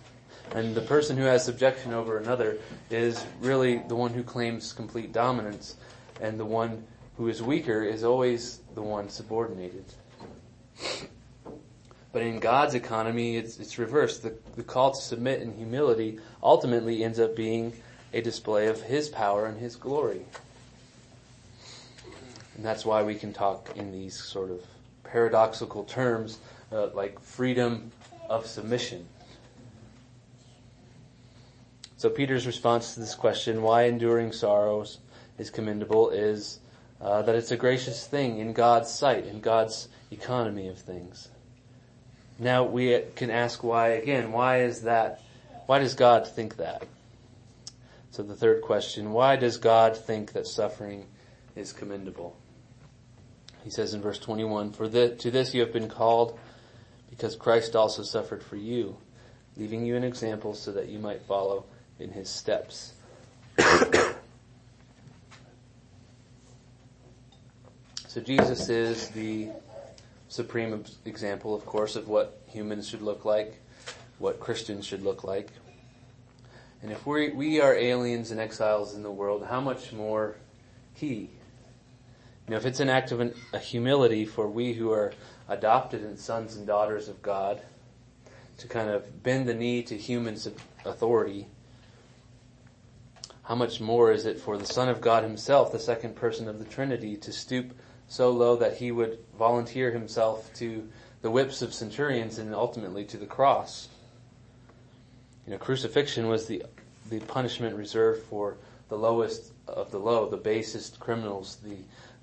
And 0.56 0.74
the 0.74 0.82
person 0.82 1.16
who 1.16 1.24
has 1.24 1.46
subjection 1.46 1.94
over 1.94 2.18
another 2.18 2.58
is 2.90 3.24
really 3.40 3.78
the 3.88 3.96
one 3.96 4.14
who 4.14 4.24
claims 4.24 4.74
complete 4.74 5.14
dominance, 5.14 5.76
and 6.22 6.40
the 6.40 6.46
one 6.46 6.86
who 7.18 7.28
is 7.28 7.42
weaker 7.42 7.84
is 7.84 8.04
always 8.04 8.62
the 8.74 8.82
one 8.82 9.10
subordinated. 9.10 9.86
But 12.12 12.24
in 12.24 12.40
God's 12.40 12.74
economy, 12.74 13.38
it's, 13.38 13.60
it's 13.60 13.78
reversed. 13.78 14.24
The, 14.24 14.34
the 14.56 14.64
call 14.64 14.94
to 14.94 15.02
submit 15.02 15.42
in 15.42 15.56
humility 15.56 16.20
ultimately 16.42 17.04
ends 17.04 17.20
up 17.20 17.36
being 17.36 17.74
a 18.14 18.22
display 18.22 18.68
of 18.68 18.82
His 18.82 19.10
power 19.10 19.46
and 19.46 19.60
His 19.60 19.76
glory. 19.76 20.22
And 22.56 22.66
that's 22.66 22.86
why 22.86 23.04
we 23.04 23.16
can 23.16 23.34
talk 23.34 23.72
in 23.76 23.92
these 23.92 24.20
sort 24.20 24.50
of 24.50 24.62
paradoxical 25.04 25.84
terms, 25.84 26.40
uh, 26.72 26.88
like 26.88 27.20
freedom 27.20 27.92
of 28.28 28.48
submission. 28.48 29.06
So 32.00 32.10
Peter's 32.10 32.48
response 32.48 32.94
to 32.94 33.02
this 33.02 33.14
question, 33.14 33.62
why 33.62 33.84
enduring 33.84 34.32
sorrows 34.32 35.00
is 35.38 35.50
commendable, 35.50 36.12
is 36.12 36.62
uh, 37.02 37.24
that 37.24 37.36
it's 37.36 37.52
a 37.52 37.58
gracious 37.58 38.08
thing 38.08 38.40
in 38.40 38.54
God's 38.54 38.90
sight, 38.90 39.26
in 39.26 39.42
God's 39.42 39.90
economy 40.10 40.70
of 40.70 40.78
things. 40.78 41.28
Now 42.40 42.64
we 42.64 43.02
can 43.18 43.30
ask 43.30 43.66
why 43.66 43.90
again, 43.90 44.32
why 44.32 44.62
is 44.62 44.84
that, 44.84 45.22
why 45.66 45.80
does 45.80 45.94
God 45.94 46.26
think 46.26 46.56
that? 46.56 46.88
So 48.12 48.24
the 48.24 48.34
third 48.34 48.62
question, 48.62 49.12
why 49.12 49.36
does 49.36 49.58
God 49.58 49.98
think 49.98 50.32
that 50.32 50.48
suffering 50.48 51.06
is 51.58 51.74
commendable? 51.74 52.34
He 53.66 53.70
says 53.70 53.94
in 53.94 54.02
verse 54.02 54.20
21, 54.20 54.72
for 54.72 54.88
the, 54.88 55.16
to 55.16 55.32
this 55.32 55.54
you 55.54 55.60
have 55.60 55.74
been 55.74 55.90
called 55.90 56.40
because 57.10 57.36
Christ 57.36 57.76
also 57.76 58.04
suffered 58.04 58.42
for 58.42 58.56
you, 58.56 58.96
leaving 59.58 59.86
you 59.86 59.98
an 59.98 60.06
example 60.06 60.54
so 60.54 60.72
that 60.72 60.88
you 60.88 60.98
might 60.98 61.24
follow 61.24 61.66
in 62.00 62.12
his 62.12 62.30
steps. 62.30 62.94
so 68.08 68.22
Jesus 68.22 68.70
is 68.70 69.10
the 69.10 69.50
supreme 70.30 70.84
example, 71.06 71.54
of 71.54 71.66
course, 71.66 71.96
of 71.96 72.08
what 72.08 72.42
humans 72.48 72.88
should 72.88 73.02
look 73.02 73.26
like, 73.26 73.60
what 74.18 74.40
Christians 74.40 74.86
should 74.86 75.04
look 75.04 75.24
like. 75.24 75.50
And 76.82 76.92
if 76.92 77.06
we 77.06 77.30
we 77.32 77.60
are 77.60 77.76
aliens 77.76 78.32
and 78.32 78.40
exiles 78.40 78.96
in 78.96 79.04
the 79.04 79.12
world, 79.12 79.46
how 79.46 79.60
much 79.60 79.92
more 79.92 80.38
He? 80.94 81.30
You 82.48 82.52
know, 82.52 82.58
if 82.58 82.66
it's 82.66 82.80
an 82.80 82.90
act 82.90 83.12
of 83.12 83.20
an, 83.20 83.34
a 83.54 83.60
humility 83.60 84.26
for 84.26 84.48
we 84.48 84.74
who 84.74 84.92
are 84.92 85.14
adopted 85.50 86.04
and 86.04 86.18
sons 86.18 86.56
and 86.56 86.66
daughters 86.66 87.10
of 87.10 87.22
God 87.22 87.62
to 88.58 88.68
kind 88.68 88.90
of 88.90 89.24
bend 89.24 89.48
the 89.48 89.54
knee 89.54 89.84
to 89.84 89.98
human 89.98 90.38
authority, 90.86 91.48
how 93.50 93.56
much 93.56 93.82
more 93.82 94.12
is 94.12 94.28
it 94.28 94.40
for 94.40 94.60
the 94.60 94.66
Son 94.66 94.88
of 94.90 95.02
God 95.02 95.24
Himself, 95.24 95.72
the 95.72 95.80
second 95.80 96.16
person 96.16 96.48
of 96.48 96.60
the 96.60 96.66
Trinity, 96.66 97.18
to 97.18 97.32
stoop 97.32 97.76
so 98.08 98.30
low 98.30 98.56
that 98.58 98.78
he 98.78 98.92
would 98.92 99.18
volunteer 99.40 99.90
himself 99.90 100.54
to 100.54 100.88
the 101.24 101.32
whips 101.32 101.64
of 101.64 101.74
centurions 101.74 102.38
and 102.38 102.54
ultimately 102.54 103.04
to 103.06 103.18
the 103.18 103.26
cross. 103.26 103.90
You 105.48 105.54
know, 105.54 105.58
crucifixion 105.58 106.28
was 106.28 106.46
the, 106.46 106.64
the 107.10 107.22
punishment 107.22 107.76
reserved 107.76 108.22
for 108.26 108.58
the 108.88 108.98
lowest 108.98 109.52
of 109.68 109.90
the 109.90 109.98
low, 109.98 110.30
the 110.30 110.38
basest 110.38 111.00
criminals, 111.00 111.58
the, 111.64 111.78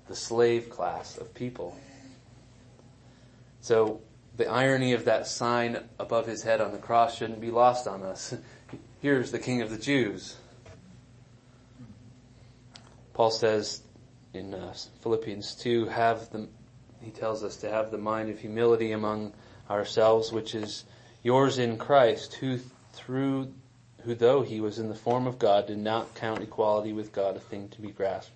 the 0.07 0.15
slave 0.15 0.69
class 0.69 1.17
of 1.17 1.33
people. 1.33 1.77
So 3.59 3.99
the 4.37 4.49
irony 4.49 4.93
of 4.93 5.03
that 5.03 5.27
sign 5.27 5.83
above 5.99 6.25
his 6.25 6.43
head 6.43 6.61
on 6.61 6.71
the 6.71 6.77
cross 6.77 7.17
shouldn't 7.17 7.41
be 7.41 7.51
lost 7.51 7.85
on 7.85 8.01
us. 8.01 8.33
Here's 9.01 9.31
the 9.31 9.39
King 9.39 9.61
of 9.61 9.69
the 9.69 9.77
Jews. 9.77 10.37
Paul 13.17 13.31
says, 13.31 13.81
in 14.35 14.53
uh, 14.53 14.75
Philippians 15.01 15.55
2 15.55 15.87
have 15.87 16.29
the, 16.29 16.47
he 17.01 17.09
tells 17.09 17.43
us 17.43 17.57
to 17.57 17.69
have 17.71 17.89
the 17.89 17.97
mind 17.97 18.29
of 18.29 18.37
humility 18.37 18.91
among 18.91 19.33
ourselves, 19.67 20.31
which 20.31 20.53
is 20.53 20.85
yours 21.23 21.57
in 21.57 21.79
Christ, 21.79 22.35
who 22.35 22.59
through, 22.93 23.51
who 24.03 24.13
though 24.13 24.43
he 24.43 24.61
was 24.61 24.77
in 24.77 24.87
the 24.87 24.93
form 24.93 25.25
of 25.25 25.39
God 25.39 25.65
did 25.65 25.79
not 25.79 26.13
count 26.13 26.43
equality 26.43 26.93
with 26.93 27.11
God 27.11 27.35
a 27.35 27.39
thing 27.39 27.69
to 27.69 27.81
be 27.81 27.89
grasped, 27.89 28.29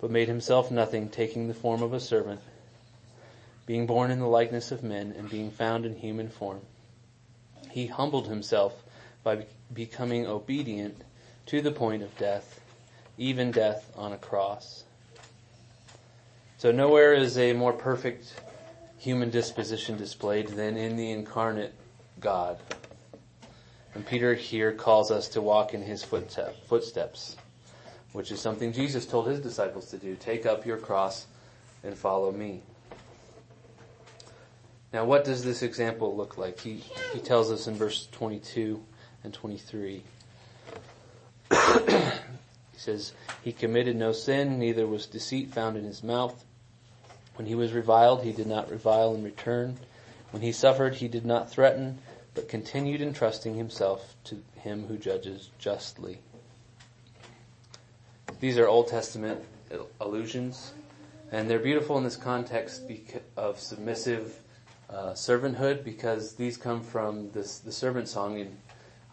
but 0.00 0.10
made 0.10 0.26
himself 0.26 0.68
nothing, 0.68 1.08
taking 1.08 1.46
the 1.46 1.54
form 1.54 1.80
of 1.80 1.92
a 1.92 2.00
servant, 2.00 2.40
being 3.66 3.86
born 3.86 4.10
in 4.10 4.18
the 4.18 4.26
likeness 4.26 4.72
of 4.72 4.82
men 4.82 5.14
and 5.16 5.30
being 5.30 5.52
found 5.52 5.86
in 5.86 5.94
human 5.94 6.28
form. 6.28 6.60
He 7.70 7.86
humbled 7.86 8.26
himself 8.26 8.82
by 9.22 9.46
becoming 9.72 10.26
obedient 10.26 11.00
to 11.46 11.62
the 11.62 11.70
point 11.70 12.02
of 12.02 12.18
death, 12.18 12.58
even 13.18 13.50
death 13.50 13.90
on 13.96 14.12
a 14.12 14.18
cross. 14.18 14.84
So 16.58 16.70
nowhere 16.70 17.14
is 17.14 17.38
a 17.38 17.52
more 17.52 17.72
perfect 17.72 18.34
human 18.96 19.30
disposition 19.30 19.96
displayed 19.96 20.48
than 20.48 20.76
in 20.76 20.96
the 20.96 21.10
incarnate 21.10 21.74
God. 22.20 22.58
And 23.94 24.06
Peter 24.06 24.34
here 24.34 24.72
calls 24.72 25.10
us 25.10 25.28
to 25.30 25.42
walk 25.42 25.74
in 25.74 25.82
his 25.82 26.04
footsteps, 26.04 27.36
which 28.12 28.30
is 28.30 28.40
something 28.40 28.72
Jesus 28.72 29.04
told 29.04 29.26
his 29.26 29.40
disciples 29.40 29.90
to 29.90 29.98
do. 29.98 30.16
Take 30.16 30.46
up 30.46 30.64
your 30.64 30.78
cross 30.78 31.26
and 31.82 31.98
follow 31.98 32.32
me. 32.32 32.62
Now 34.92 35.04
what 35.04 35.24
does 35.24 35.42
this 35.42 35.62
example 35.62 36.16
look 36.16 36.38
like? 36.38 36.60
He, 36.60 36.84
he 37.12 37.18
tells 37.18 37.50
us 37.50 37.66
in 37.66 37.74
verse 37.74 38.08
22 38.12 38.82
and 39.24 39.34
23. 39.34 40.02
says, 42.82 43.12
He 43.42 43.52
committed 43.52 43.96
no 43.96 44.12
sin, 44.12 44.58
neither 44.58 44.86
was 44.86 45.06
deceit 45.06 45.50
found 45.50 45.76
in 45.76 45.84
his 45.84 46.02
mouth. 46.02 46.44
When 47.36 47.46
he 47.46 47.54
was 47.54 47.72
reviled, 47.72 48.22
he 48.22 48.32
did 48.32 48.46
not 48.46 48.70
revile 48.70 49.14
in 49.14 49.22
return. 49.22 49.78
When 50.30 50.42
he 50.42 50.52
suffered, 50.52 50.96
he 50.96 51.08
did 51.08 51.24
not 51.24 51.50
threaten, 51.50 51.98
but 52.34 52.48
continued 52.48 53.00
entrusting 53.00 53.54
himself 53.54 54.16
to 54.24 54.42
him 54.56 54.86
who 54.86 54.96
judges 54.96 55.50
justly. 55.58 56.18
These 58.40 58.58
are 58.58 58.66
Old 58.66 58.88
Testament 58.88 59.40
allusions, 60.00 60.72
and 61.30 61.48
they're 61.48 61.58
beautiful 61.58 61.96
in 61.98 62.04
this 62.04 62.16
context 62.16 62.82
of 63.36 63.58
submissive 63.60 64.40
uh, 64.90 65.12
servanthood 65.12 65.84
because 65.84 66.34
these 66.34 66.56
come 66.56 66.82
from 66.82 67.30
this, 67.30 67.58
the 67.58 67.72
servant 67.72 68.08
song 68.08 68.38
in 68.38 68.56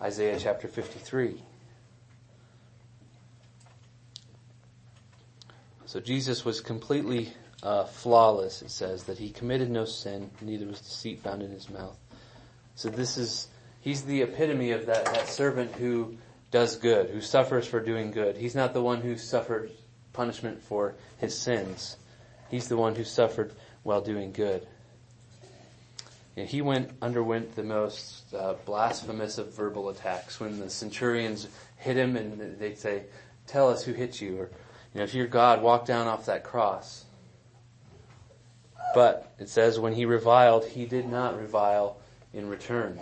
Isaiah 0.02 0.38
chapter 0.40 0.68
53. 0.68 1.42
So 5.90 6.00
Jesus 6.00 6.46
was 6.46 6.62
completely 6.62 7.34
uh, 7.64 7.86
flawless, 7.86 8.62
it 8.62 8.70
says, 8.70 9.06
that 9.06 9.18
he 9.18 9.32
committed 9.32 9.72
no 9.72 9.86
sin, 9.86 10.30
neither 10.40 10.68
was 10.68 10.82
deceit 10.82 11.24
found 11.24 11.42
in 11.42 11.50
his 11.50 11.68
mouth. 11.68 11.98
So 12.76 12.90
this 12.90 13.18
is, 13.18 13.48
he's 13.82 14.04
the 14.04 14.22
epitome 14.22 14.70
of 14.70 14.86
that, 14.86 15.06
that 15.06 15.28
servant 15.28 15.72
who 15.72 16.16
does 16.52 16.76
good, 16.76 17.10
who 17.10 17.22
suffers 17.22 17.66
for 17.66 17.80
doing 17.80 18.12
good. 18.12 18.38
He's 18.38 18.54
not 18.54 18.76
the 18.76 18.84
one 18.84 19.02
who 19.02 19.18
suffered 19.18 19.72
punishment 20.14 20.62
for 20.62 20.94
his 21.18 21.36
sins. 21.36 21.98
He's 22.52 22.68
the 22.68 22.78
one 22.78 22.94
who 22.94 23.04
suffered 23.04 23.52
while 23.82 24.02
doing 24.02 24.32
good. 24.32 24.68
Know, 26.38 26.46
he 26.46 26.62
went, 26.62 26.92
underwent 27.02 27.56
the 27.56 27.64
most 27.64 28.32
uh, 28.36 28.54
blasphemous 28.64 29.40
of 29.40 29.56
verbal 29.56 29.90
attacks 29.90 30.40
when 30.40 30.60
the 30.60 30.70
centurions 30.70 31.48
hit 31.78 31.98
him 31.98 32.16
and 32.16 32.60
they'd 32.60 32.78
say, 32.78 33.06
tell 33.48 33.72
us 33.72 33.84
who 33.84 33.94
hit 33.94 34.22
you, 34.22 34.42
or, 34.42 34.50
you 34.94 35.00
know, 35.00 35.04
if 35.04 35.14
you're 35.14 35.28
God, 35.28 35.62
walk 35.62 35.86
down 35.86 36.08
off 36.08 36.26
that 36.26 36.44
cross. 36.44 37.06
But 38.94 39.32
it 39.40 39.50
says 39.50 39.80
when 39.80 39.94
he 39.94 40.06
reviled, 40.06 40.66
he 40.66 40.86
did 40.86 41.08
not 41.08 41.40
revile 41.40 41.98
in 42.34 42.50
return. 42.50 43.00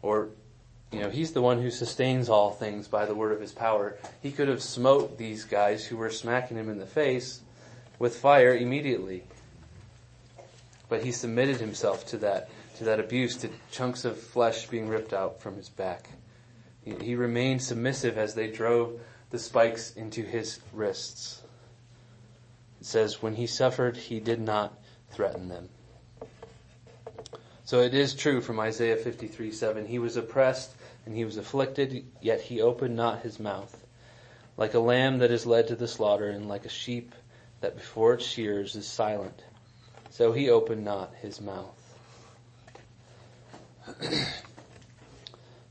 Or, 0.00 0.28
you 0.92 1.00
know, 1.00 1.10
he's 1.10 1.32
the 1.32 1.42
one 1.42 1.60
who 1.60 1.70
sustains 1.70 2.28
all 2.28 2.50
things 2.50 2.88
by 2.88 3.04
the 3.04 3.14
word 3.14 3.32
of 3.32 3.40
his 3.40 3.52
power. 3.52 3.98
He 4.22 4.32
could 4.32 4.48
have 4.48 4.62
smote 4.62 5.18
these 5.18 5.44
guys 5.44 5.84
who 5.84 5.96
were 5.96 6.10
smacking 6.10 6.56
him 6.56 6.70
in 6.70 6.78
the 6.78 6.86
face 6.86 7.40
with 7.98 8.16
fire 8.16 8.56
immediately. 8.56 9.24
But 10.88 11.04
he 11.04 11.12
submitted 11.12 11.58
himself 11.58 12.06
to 12.08 12.18
that, 12.18 12.48
to 12.78 12.84
that 12.84 13.00
abuse, 13.00 13.36
to 13.38 13.50
chunks 13.70 14.04
of 14.04 14.18
flesh 14.18 14.66
being 14.68 14.88
ripped 14.88 15.12
out 15.12 15.40
from 15.40 15.56
his 15.56 15.68
back. 15.68 16.08
He, 16.86 17.16
remained 17.16 17.62
submissive 17.62 18.16
as 18.16 18.34
they 18.34 18.48
drove 18.48 19.00
the 19.30 19.40
spikes 19.40 19.92
into 19.96 20.22
his 20.22 20.60
wrists. 20.72 21.42
It 22.80 22.86
says, 22.86 23.20
when 23.20 23.34
he 23.34 23.48
suffered, 23.48 23.96
he 23.96 24.20
did 24.20 24.40
not 24.40 24.78
threaten 25.10 25.48
them. 25.48 25.68
So 27.64 27.80
it 27.80 27.92
is 27.92 28.14
true 28.14 28.40
from 28.40 28.60
Isaiah 28.60 28.96
53, 28.96 29.50
7. 29.50 29.86
He 29.86 29.98
was 29.98 30.16
oppressed 30.16 30.76
and 31.04 31.16
he 31.16 31.24
was 31.24 31.36
afflicted, 31.36 32.06
yet 32.20 32.40
he 32.40 32.60
opened 32.60 32.94
not 32.94 33.22
his 33.22 33.40
mouth. 33.40 33.84
Like 34.56 34.74
a 34.74 34.78
lamb 34.78 35.18
that 35.18 35.32
is 35.32 35.44
led 35.44 35.66
to 35.68 35.74
the 35.74 35.88
slaughter 35.88 36.28
and 36.28 36.48
like 36.48 36.64
a 36.66 36.70
sheep 36.70 37.16
that 37.62 37.74
before 37.74 38.14
its 38.14 38.24
shears 38.24 38.76
is 38.76 38.86
silent. 38.86 39.42
So 40.10 40.30
he 40.32 40.50
opened 40.50 40.84
not 40.84 41.12
his 41.20 41.40
mouth. 41.40 41.74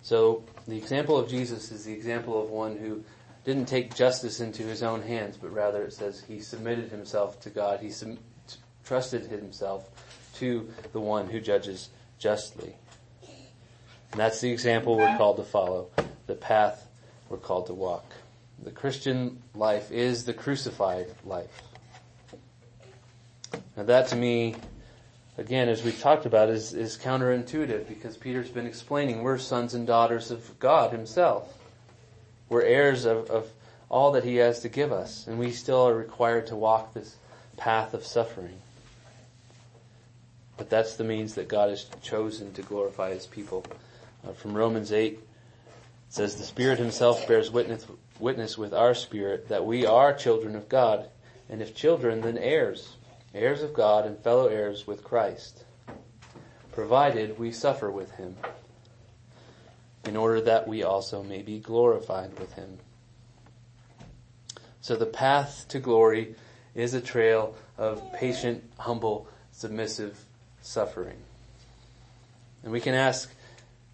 so 0.06 0.44
the 0.68 0.78
example 0.78 1.18
of 1.18 1.28
Jesus 1.28 1.72
is 1.72 1.84
the 1.84 1.92
example 1.92 2.40
of 2.40 2.52
one 2.52 2.78
who 2.78 3.04
didn't 3.44 3.66
take 3.66 3.96
justice 3.96 4.40
into 4.40 4.62
his 4.62 4.84
own 4.84 5.02
hands, 5.02 5.36
but 5.36 5.52
rather 5.52 5.82
it 5.84 5.94
says 5.94 6.24
he 6.28 6.42
submitted 6.42 6.92
himself 6.92 7.40
to 7.40 7.50
God. 7.50 7.80
He 7.80 7.90
sum- 7.90 8.20
trusted 8.84 9.24
himself 9.26 9.90
to 10.36 10.70
the 10.94 11.00
one 11.00 11.26
who 11.26 11.42
judges 11.42 11.90
justly. 12.20 12.76
And 14.12 14.22
that's 14.22 14.42
the 14.42 14.52
example 14.52 14.96
we're 14.96 15.18
called 15.18 15.38
to 15.38 15.44
follow, 15.44 15.90
the 16.28 16.36
path 16.36 16.88
we're 17.28 17.38
called 17.38 17.66
to 17.66 17.74
walk. 17.74 18.06
The 18.62 18.70
Christian 18.70 19.42
life 19.56 19.92
is 19.92 20.26
the 20.26 20.34
crucified 20.34 21.08
life. 21.24 21.64
Now 23.76 23.84
that 23.86 24.10
to 24.10 24.16
me, 24.16 24.54
again, 25.38 25.70
as 25.70 25.84
we've 25.84 26.00
talked 26.00 26.26
about, 26.26 26.50
is, 26.50 26.74
is 26.74 26.98
counterintuitive 26.98 27.88
because 27.88 28.18
Peter's 28.18 28.50
been 28.50 28.66
explaining 28.66 29.24
we're 29.24 29.38
sons 29.38 29.74
and 29.74 29.86
daughters 29.86 30.32
of 30.32 30.58
God 30.60 30.92
himself. 30.92 31.54
We're 32.50 32.64
heirs 32.64 33.06
of, 33.06 33.30
of 33.30 33.50
all 33.90 34.12
that 34.14 34.24
he 34.24 34.38
has 34.38 34.62
to 34.62 34.70
give 34.70 34.92
us, 34.92 35.28
and 35.28 35.40
we 35.40 35.52
still 35.52 35.88
are 35.88 35.96
required 35.96 36.48
to 36.48 36.56
walk 36.56 36.94
this 36.94 37.16
path 37.58 37.94
of 37.94 38.06
suffering. 38.06 38.60
But 40.58 40.70
that's 40.70 40.96
the 40.96 41.04
means 41.04 41.36
that 41.36 41.48
God 41.48 41.70
has 41.70 41.86
chosen 42.02 42.54
to 42.54 42.62
glorify 42.62 43.14
his 43.14 43.28
people. 43.28 43.66
Uh, 44.26 44.32
from 44.32 44.54
Romans 44.54 44.92
8, 44.92 45.14
it 45.14 45.20
says, 46.10 46.36
The 46.36 46.44
Spirit 46.44 46.80
himself 46.80 47.28
bears 47.28 47.52
witness, 47.52 47.86
witness 48.20 48.58
with 48.58 48.74
our 48.74 48.96
spirit 48.96 49.50
that 49.50 49.66
we 49.66 49.86
are 49.86 50.14
children 50.14 50.56
of 50.56 50.70
God, 50.70 51.10
and 51.50 51.62
if 51.62 51.76
children, 51.76 52.22
then 52.22 52.38
heirs, 52.38 52.94
heirs 53.36 53.62
of 53.62 53.74
God 53.74 54.06
and 54.06 54.18
fellow 54.18 54.48
heirs 54.48 54.88
with 54.88 55.04
Christ, 55.04 55.64
provided 56.72 57.38
we 57.38 57.52
suffer 57.52 57.92
with 57.92 58.12
him 58.12 58.36
in 60.06 60.16
order 60.16 60.42
that 60.42 60.68
we 60.68 60.84
also 60.84 61.24
may 61.24 61.42
be 61.42 61.60
glorified 61.60 62.40
with 62.40 62.54
him. 62.54 62.78
So 64.82 64.96
the 64.96 65.06
path 65.06 65.66
to 65.70 65.80
glory 65.80 66.36
is 66.76 66.94
a 66.94 67.02
trail 67.02 67.56
of 67.78 68.14
patient, 68.14 68.64
humble, 68.78 69.28
submissive 69.52 70.20
suffering. 70.62 71.18
And 72.64 72.72
we 72.72 72.82
can 72.82 72.94
ask 72.94 73.32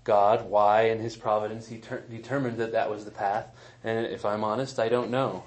God 0.03 0.49
why 0.49 0.83
in 0.83 0.99
His 0.99 1.15
providence 1.15 1.67
He 1.67 1.77
ter- 1.77 2.01
determined 2.01 2.57
that 2.57 2.71
that 2.71 2.89
was 2.89 3.05
the 3.05 3.11
path. 3.11 3.47
And 3.83 4.05
if 4.07 4.25
I'm 4.25 4.43
honest, 4.43 4.79
I 4.79 4.89
don't 4.89 5.11
know. 5.11 5.43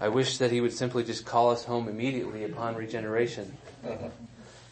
I 0.00 0.08
wish 0.08 0.38
that 0.38 0.50
He 0.50 0.60
would 0.60 0.72
simply 0.72 1.04
just 1.04 1.24
call 1.24 1.50
us 1.50 1.64
home 1.64 1.88
immediately 1.88 2.44
upon 2.44 2.74
regeneration. 2.74 3.56
Uh-huh. 3.84 4.08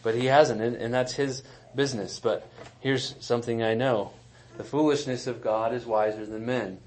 But 0.03 0.15
He 0.15 0.25
hasn't, 0.25 0.61
and, 0.61 0.75
and 0.75 0.93
that's 0.93 1.13
His 1.13 1.43
business. 1.75 2.19
But 2.19 2.47
here's 2.79 3.15
something 3.19 3.63
I 3.63 3.73
know. 3.73 4.11
The 4.57 4.63
foolishness 4.63 5.27
of 5.27 5.41
God 5.41 5.73
is 5.73 5.85
wiser 5.85 6.25
than 6.25 6.45
men. 6.45 6.79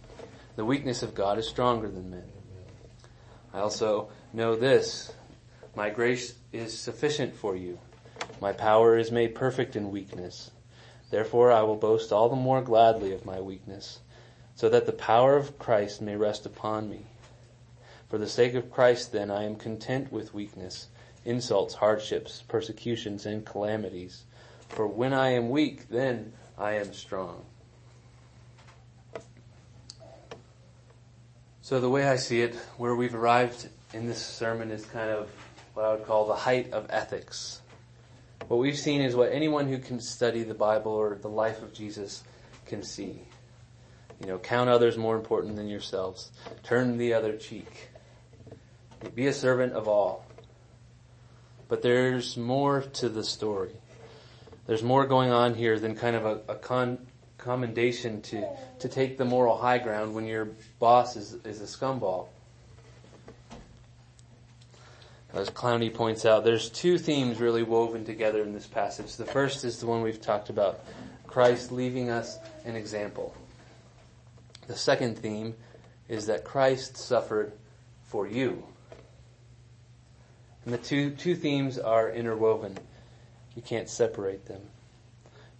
The 0.57 0.65
weakness 0.65 1.03
of 1.03 1.15
God 1.15 1.39
is 1.39 1.49
stronger 1.49 1.89
than 1.89 2.11
men. 2.11 2.25
I 3.53 3.61
also 3.61 4.09
know 4.33 4.57
this. 4.57 5.13
My 5.77 5.91
grace 5.91 6.35
is 6.53 6.77
sufficient 6.77 7.35
for 7.37 7.55
you. 7.57 7.79
My 8.41 8.53
power 8.53 8.97
is 8.97 9.11
made 9.11 9.35
perfect 9.35 9.77
in 9.77 9.91
weakness. 9.91 10.51
Therefore 11.11 11.53
I 11.53 11.63
will 11.63 11.77
boast 11.77 12.13
all 12.13 12.29
the 12.29 12.37
more 12.37 12.63
gladly 12.63 13.13
of 13.13 13.25
my 13.25 13.41
weakness, 13.41 14.01
so 14.55 14.69
that 14.69 14.87
the 14.87 14.93
power 14.93 15.37
of 15.37 15.59
Christ 15.59 16.03
may 16.03 16.17
rest 16.17 16.47
upon 16.47 16.89
me. 16.91 17.07
For 18.09 18.19
the 18.19 18.29
sake 18.29 18.55
of 18.55 18.71
Christ 18.71 19.13
then 19.13 19.31
I 19.31 19.45
am 19.45 19.57
content 19.57 20.11
with 20.11 20.33
weakness, 20.33 20.89
insults, 21.25 21.75
hardships, 21.75 22.43
persecutions, 22.49 23.27
and 23.27 23.45
calamities. 23.45 24.25
For 24.69 24.87
when 24.87 25.13
I 25.13 25.31
am 25.31 25.51
weak, 25.51 25.89
then 25.89 26.33
I 26.57 26.73
am 26.73 26.93
strong. 26.93 27.45
So 31.61 31.81
the 31.81 31.91
way 31.91 32.09
I 32.09 32.17
see 32.17 32.41
it, 32.41 32.55
where 32.79 32.95
we've 32.95 33.15
arrived 33.15 33.69
in 33.93 34.07
this 34.07 34.25
sermon 34.25 34.71
is 34.71 34.87
kind 34.87 35.11
of 35.11 35.31
what 35.75 35.85
I 35.85 35.93
would 35.93 36.07
call 36.07 36.27
the 36.27 36.35
height 36.35 36.73
of 36.73 36.87
ethics. 36.89 37.61
What 38.47 38.57
we've 38.57 38.79
seen 38.79 39.03
is 39.03 39.15
what 39.15 39.33
anyone 39.33 39.69
who 39.69 39.77
can 39.77 40.01
study 40.01 40.45
the 40.45 40.55
Bible 40.55 40.93
or 40.93 41.17
the 41.17 41.29
life 41.29 41.61
of 41.61 41.75
Jesus 41.75 42.25
can 42.65 42.83
see. 42.83 43.21
You 44.21 44.27
know, 44.27 44.39
count 44.39 44.71
others 44.71 44.97
more 44.97 45.15
important 45.15 45.57
than 45.57 45.69
yourselves. 45.69 46.31
Turn 46.63 46.97
the 46.97 47.13
other 47.13 47.37
cheek. 47.37 47.91
Be 49.15 49.27
a 49.27 49.33
servant 49.33 49.73
of 49.73 49.89
all. 49.89 50.25
But 51.69 51.83
there's 51.83 52.37
more 52.37 52.83
to 52.83 53.09
the 53.09 53.25
story. 53.25 53.73
There's 54.67 54.83
more 54.83 55.07
going 55.07 55.31
on 55.31 55.55
here 55.55 55.79
than 55.79 55.95
kind 55.95 56.17
of 56.17 56.25
a, 56.25 56.41
a 56.49 56.55
con, 56.57 56.99
commendation 57.39 58.21
to, 58.23 58.47
to 58.81 58.89
take 58.89 59.17
the 59.17 59.25
moral 59.25 59.57
high 59.57 59.79
ground 59.79 60.15
when 60.15 60.27
your 60.27 60.49
boss 60.79 61.17
is, 61.17 61.35
is 61.45 61.61
a 61.61 61.65
scumball. 61.65 62.29
As 65.33 65.51
Clowney 65.51 65.93
points 65.93 66.25
out, 66.25 66.45
there's 66.45 66.71
two 66.71 66.99
themes 66.99 67.39
really 67.39 67.63
woven 67.63 68.05
together 68.05 68.43
in 68.43 68.55
this 68.55 68.67
passage. 68.67 69.17
The 69.17 69.27
first 69.27 69.65
is 69.65 69.79
the 69.79 69.87
one 69.87 70.03
we've 70.03 70.21
talked 70.21 70.49
about, 70.49 70.81
Christ 71.27 71.71
leaving 71.71 72.09
us 72.09 72.39
an 72.65 72.75
example. 72.75 73.35
The 74.67 74.77
second 74.77 75.19
theme 75.19 75.55
is 76.09 76.27
that 76.27 76.45
Christ 76.45 76.97
suffered 76.97 77.53
for 78.05 78.27
you. 78.27 78.65
And 80.69 80.75
the 80.75 80.85
two, 80.87 81.13
two 81.13 81.35
themes 81.35 81.79
are 81.79 82.11
interwoven. 82.11 82.77
You 83.57 83.63
can't 83.63 83.89
separate 83.89 84.45
them. 84.45 84.61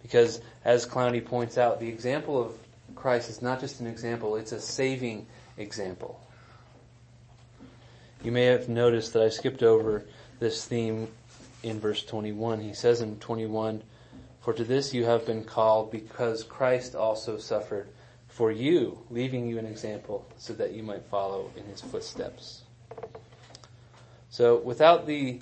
Because 0.03 0.39
as 0.63 0.85
Clowney 0.85 1.25
points 1.25 1.57
out, 1.57 1.79
the 1.79 1.87
example 1.87 2.39
of 2.39 2.51
Christ 2.93 3.27
is 3.27 3.41
not 3.41 3.59
just 3.59 3.79
an 3.79 3.87
example, 3.87 4.35
it's 4.35 4.51
a 4.51 4.61
saving 4.61 5.25
example. 5.57 6.21
You 8.21 8.31
may 8.31 8.43
have 8.43 8.69
noticed 8.69 9.13
that 9.13 9.23
I 9.23 9.29
skipped 9.29 9.63
over 9.63 10.05
this 10.37 10.63
theme 10.63 11.07
in 11.63 11.79
verse 11.79 12.03
21. 12.03 12.59
He 12.59 12.75
says 12.75 13.01
in 13.01 13.17
21, 13.17 13.81
For 14.41 14.53
to 14.53 14.63
this 14.63 14.93
you 14.93 15.05
have 15.05 15.25
been 15.25 15.43
called 15.43 15.89
because 15.89 16.43
Christ 16.43 16.93
also 16.93 17.39
suffered 17.39 17.87
for 18.27 18.51
you, 18.51 18.99
leaving 19.09 19.47
you 19.47 19.57
an 19.57 19.65
example 19.65 20.27
so 20.37 20.53
that 20.53 20.73
you 20.73 20.83
might 20.83 21.05
follow 21.05 21.49
in 21.57 21.63
his 21.65 21.81
footsteps. 21.81 22.61
So 24.29 24.57
without 24.57 25.07
the 25.07 25.41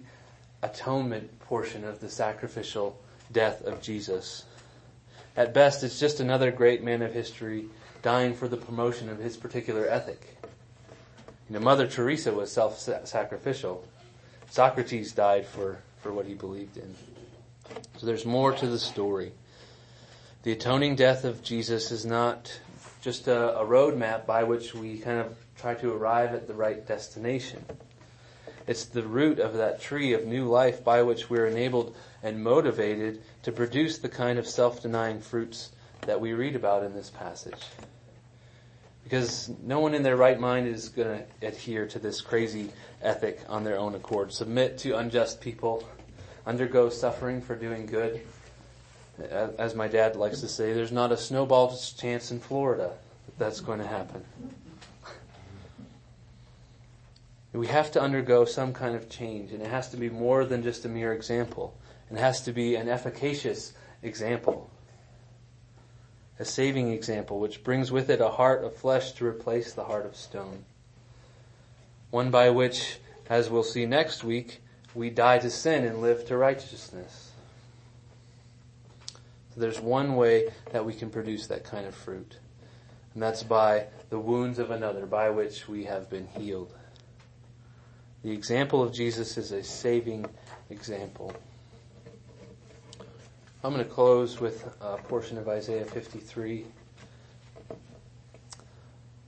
atonement 0.64 1.40
portion 1.42 1.84
of 1.84 2.00
the 2.00 2.10
sacrificial 2.10 3.00
death 3.32 3.62
of 3.64 3.82
Jesus, 3.82 4.46
at 5.36 5.54
best 5.54 5.84
it's 5.84 6.00
just 6.00 6.20
another 6.20 6.52
great 6.52 6.84
man 6.84 7.02
of 7.02 7.14
history 7.14 7.66
dying 8.02 8.34
for 8.34 8.48
the 8.48 8.58
promotion 8.58 9.10
of 9.10 9.20
his 9.20 9.38
particular 9.38 9.88
ethic. 9.88 10.38
You 11.50 11.56
know, 11.56 11.60
Mother 11.60 11.88
Teresa 11.88 12.34
was 12.34 12.52
self-sacrificial. 12.52 13.86
Socrates 14.50 15.12
died 15.12 15.46
for, 15.46 15.80
for 16.02 16.12
what 16.12 16.26
he 16.26 16.34
believed 16.34 16.78
in. 16.78 16.96
So 17.98 18.06
there's 18.06 18.26
more 18.26 18.54
to 18.54 18.68
the 18.68 18.80
story. 18.80 19.34
The 20.44 20.54
atoning 20.54 20.96
death 20.96 21.26
of 21.26 21.44
Jesus 21.44 21.92
is 21.92 22.06
not 22.06 22.60
just 23.02 23.28
a, 23.28 23.60
a 23.60 23.66
roadmap 23.66 24.26
by 24.26 24.44
which 24.44 24.74
we 24.74 25.00
kind 25.00 25.20
of 25.20 25.36
try 25.58 25.74
to 25.76 25.94
arrive 25.94 26.34
at 26.34 26.48
the 26.48 26.54
right 26.54 26.86
destination. 26.88 27.64
It's 28.68 28.86
the 28.86 29.04
root 29.04 29.40
of 29.40 29.54
that 29.54 29.82
tree 29.82 30.14
of 30.14 30.26
new 30.26 30.46
life 30.46 30.84
by 30.84 31.02
which 31.02 31.30
we're 31.30 31.48
enabled 31.48 31.96
and 32.22 32.44
motivated 32.44 33.22
to 33.44 33.52
produce 33.54 33.98
the 33.98 34.10
kind 34.10 34.38
of 34.38 34.46
self-denying 34.46 35.22
fruits 35.22 35.72
that 36.02 36.20
we 36.20 36.34
read 36.34 36.56
about 36.56 36.84
in 36.84 36.94
this 36.94 37.10
passage. 37.10 37.64
Because 39.06 39.50
no 39.64 39.80
one 39.80 39.94
in 39.94 40.04
their 40.04 40.18
right 40.18 40.38
mind 40.38 40.68
is 40.68 40.90
going 40.90 41.20
to 41.20 41.48
adhere 41.48 41.88
to 41.88 41.98
this 41.98 42.20
crazy 42.20 42.72
ethic 43.02 43.40
on 43.48 43.64
their 43.64 43.80
own 43.80 43.96
accord. 43.96 44.34
Submit 44.34 44.78
to 44.80 44.98
unjust 44.98 45.40
people, 45.40 45.88
undergo 46.46 46.90
suffering 46.90 47.42
for 47.42 47.56
doing 47.56 47.86
good. 47.86 48.22
As 49.32 49.76
my 49.76 49.88
dad 49.88 50.18
likes 50.18 50.42
to 50.42 50.50
say, 50.50 50.74
there's 50.74 50.92
not 50.92 51.14
a 51.14 51.18
snowball's 51.18 51.94
chance 51.94 52.32
in 52.32 52.42
Florida 52.42 52.92
that 53.26 53.40
that's 53.40 53.62
going 53.62 53.80
to 53.80 53.88
happen. 53.88 54.26
We 57.54 57.68
have 57.68 57.92
to 57.92 58.02
undergo 58.02 58.46
some 58.46 58.74
kind 58.74 58.96
of 58.96 59.10
change, 59.10 59.52
and 59.52 59.62
it 59.62 59.70
has 59.70 59.90
to 59.90 59.98
be 59.98 60.10
more 60.10 60.46
than 60.46 60.62
just 60.62 60.86
a 60.86 60.90
mere 60.90 61.14
example. 61.14 61.76
It 62.12 62.18
has 62.18 62.42
to 62.42 62.52
be 62.52 62.76
an 62.76 62.88
efficacious 62.88 63.74
example. 64.04 64.70
A 66.40 66.46
saving 66.46 66.92
example, 66.92 67.40
which 67.40 67.64
brings 67.64 67.92
with 67.92 68.10
it 68.10 68.22
a 68.22 68.30
heart 68.30 68.64
of 68.64 68.76
flesh 68.76 69.14
to 69.14 69.26
replace 69.26 69.74
the 69.74 69.86
heart 69.86 70.06
of 70.06 70.16
stone. 70.16 70.66
One 72.12 72.30
by 72.30 72.52
which, 72.52 73.00
as 73.30 73.50
we'll 73.50 73.64
see 73.64 73.86
next 73.86 74.24
week, 74.24 74.62
we 74.94 75.10
die 75.10 75.40
to 75.40 75.50
sin 75.50 75.84
and 75.84 76.02
live 76.02 76.26
to 76.28 76.38
righteousness. 76.38 77.32
So 79.54 79.62
there's 79.62 79.80
one 79.80 80.16
way 80.16 80.52
that 80.72 80.86
we 80.86 80.94
can 80.94 81.10
produce 81.10 81.48
that 81.48 81.64
kind 81.64 81.88
of 81.88 81.96
fruit. 81.96 82.38
And 83.14 83.24
that's 83.24 83.42
by 83.42 83.88
the 84.10 84.20
wounds 84.20 84.60
of 84.60 84.70
another 84.70 85.08
by 85.08 85.32
which 85.32 85.68
we 85.68 85.86
have 85.86 86.10
been 86.10 86.28
healed. 86.28 86.72
The 88.24 88.32
example 88.32 88.82
of 88.82 88.92
Jesus 88.92 89.38
is 89.38 89.52
a 89.52 89.64
saving 89.64 90.26
example. 90.70 91.34
I'm 93.64 93.74
going 93.74 93.84
to 93.84 93.90
close 93.90 94.40
with 94.40 94.68
a 94.82 94.98
portion 94.98 95.38
of 95.38 95.48
Isaiah 95.48 95.86
53. 95.86 96.66
It 97.70 97.78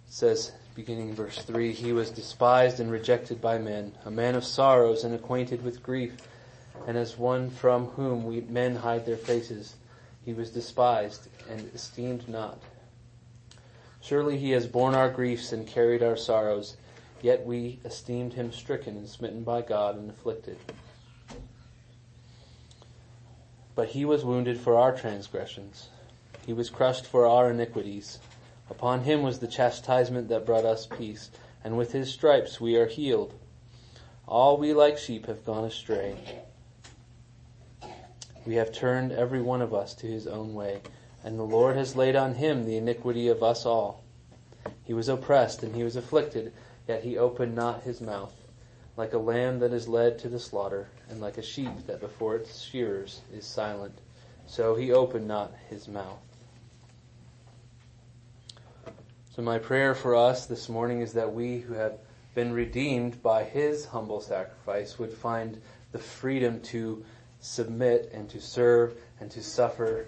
says, 0.08 0.52
beginning 0.76 1.10
in 1.10 1.16
verse 1.16 1.44
3, 1.44 1.72
He 1.72 1.94
was 1.94 2.10
despised 2.10 2.80
and 2.80 2.92
rejected 2.92 3.40
by 3.40 3.58
men, 3.58 3.92
a 4.06 4.12
man 4.12 4.36
of 4.36 4.44
sorrows 4.44 5.04
and 5.04 5.14
acquainted 5.14 5.64
with 5.64 5.84
grief, 5.84 6.16
and 6.88 6.98
as 6.98 7.18
one 7.18 7.50
from 7.50 7.86
whom 7.88 8.26
we, 8.26 8.42
men 8.42 8.76
hide 8.76 9.06
their 9.06 9.18
faces. 9.18 9.76
He 10.26 10.34
was 10.34 10.50
despised 10.50 11.28
and 11.50 11.70
esteemed 11.76 12.28
not. 12.28 12.60
Surely 14.02 14.38
he 14.38 14.52
has 14.52 14.66
borne 14.66 14.96
our 14.96 15.10
griefs 15.10 15.52
and 15.52 15.68
carried 15.68 16.02
our 16.02 16.18
sorrows. 16.18 16.78
Yet 17.22 17.46
we 17.46 17.80
esteemed 17.84 18.34
him 18.34 18.52
stricken 18.52 18.96
and 18.96 19.08
smitten 19.08 19.44
by 19.44 19.62
God 19.62 19.98
and 19.98 20.10
afflicted. 20.10 20.58
But 23.76 23.90
he 23.90 24.06
was 24.06 24.24
wounded 24.24 24.60
for 24.60 24.76
our 24.76 24.96
transgressions. 24.96 25.90
He 26.46 26.54
was 26.54 26.70
crushed 26.70 27.06
for 27.06 27.26
our 27.26 27.52
iniquities. 27.52 28.20
Upon 28.70 29.04
him 29.04 29.24
was 29.24 29.40
the 29.40 29.48
chastisement 29.48 30.30
that 30.30 30.46
brought 30.46 30.66
us 30.66 30.86
peace, 30.86 31.30
and 31.64 31.78
with 31.78 31.92
his 31.92 32.12
stripes 32.12 32.62
we 32.62 32.76
are 32.76 32.88
healed. 32.88 33.34
All 34.28 34.58
we 34.58 34.74
like 34.74 34.98
sheep 34.98 35.26
have 35.26 35.46
gone 35.46 35.66
astray. 35.66 36.16
We 38.46 38.56
have 38.56 38.72
turned 38.72 39.12
every 39.12 39.42
one 39.42 39.62
of 39.62 39.74
us 39.74 39.94
to 39.96 40.08
his 40.08 40.26
own 40.26 40.54
way, 40.54 40.82
and 41.24 41.38
the 41.38 41.44
Lord 41.44 41.76
has 41.76 41.96
laid 41.96 42.16
on 42.16 42.36
him 42.36 42.64
the 42.64 42.78
iniquity 42.78 43.28
of 43.28 43.44
us 43.44 43.66
all. 43.66 44.04
He 44.84 44.94
was 44.94 45.10
oppressed 45.10 45.64
and 45.64 45.76
he 45.76 45.84
was 45.84 45.96
afflicted, 45.96 46.54
Yet 46.90 47.04
he 47.04 47.20
opened 47.20 47.54
not 47.54 47.84
his 47.84 48.02
mouth, 48.02 48.34
like 48.98 49.14
a 49.14 49.20
lamb 49.20 49.60
that 49.60 49.74
is 49.74 49.88
led 49.88 50.18
to 50.20 50.28
the 50.28 50.40
slaughter, 50.40 50.90
and 51.08 51.22
like 51.22 51.38
a 51.38 51.44
sheep 51.44 51.86
that 51.86 52.00
before 52.00 52.36
its 52.36 52.64
shearers 52.64 53.22
is 53.32 53.46
silent. 53.46 53.94
So 54.48 54.74
he 54.74 54.92
opened 54.92 55.28
not 55.28 55.54
his 55.70 55.88
mouth. 55.88 56.18
So 59.36 59.44
my 59.44 59.60
prayer 59.60 59.94
for 59.94 60.16
us 60.16 60.48
this 60.48 60.68
morning 60.68 61.02
is 61.02 61.14
that 61.14 61.32
we 61.32 61.60
who 61.60 61.76
have 61.76 62.00
been 62.34 62.54
redeemed 62.54 63.22
by 63.22 63.44
his 63.44 63.86
humble 63.86 64.20
sacrifice 64.20 64.98
would 64.98 65.14
find 65.14 65.62
the 65.92 66.00
freedom 66.00 66.60
to 66.62 67.06
submit 67.40 68.10
and 68.16 68.28
to 68.32 68.42
serve 68.42 68.96
and 69.20 69.30
to 69.30 69.44
suffer 69.44 70.08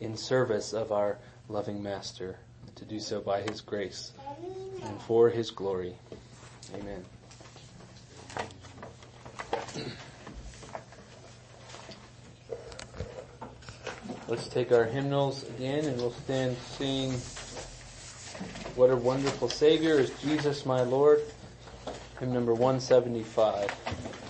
in 0.00 0.16
service 0.16 0.72
of 0.72 0.90
our 0.90 1.18
loving 1.50 1.82
master, 1.82 2.38
to 2.76 2.84
do 2.84 3.00
so 3.00 3.20
by 3.20 3.42
his 3.42 3.60
grace 3.60 4.12
and 4.82 5.02
for 5.02 5.30
his 5.30 5.50
glory. 5.50 5.94
Amen. 6.74 7.04
Let's 14.28 14.48
take 14.48 14.72
our 14.72 14.84
hymnals 14.84 15.42
again 15.44 15.84
and 15.84 15.96
we'll 15.98 16.10
stand 16.10 16.56
sing 16.56 17.12
What 18.74 18.90
a 18.90 18.96
Wonderful 18.96 19.48
Savior 19.48 20.00
is 20.00 20.10
Jesus 20.22 20.66
my 20.66 20.82
Lord, 20.82 21.22
hymn 22.18 22.32
number 22.32 22.52
175. 22.54 24.23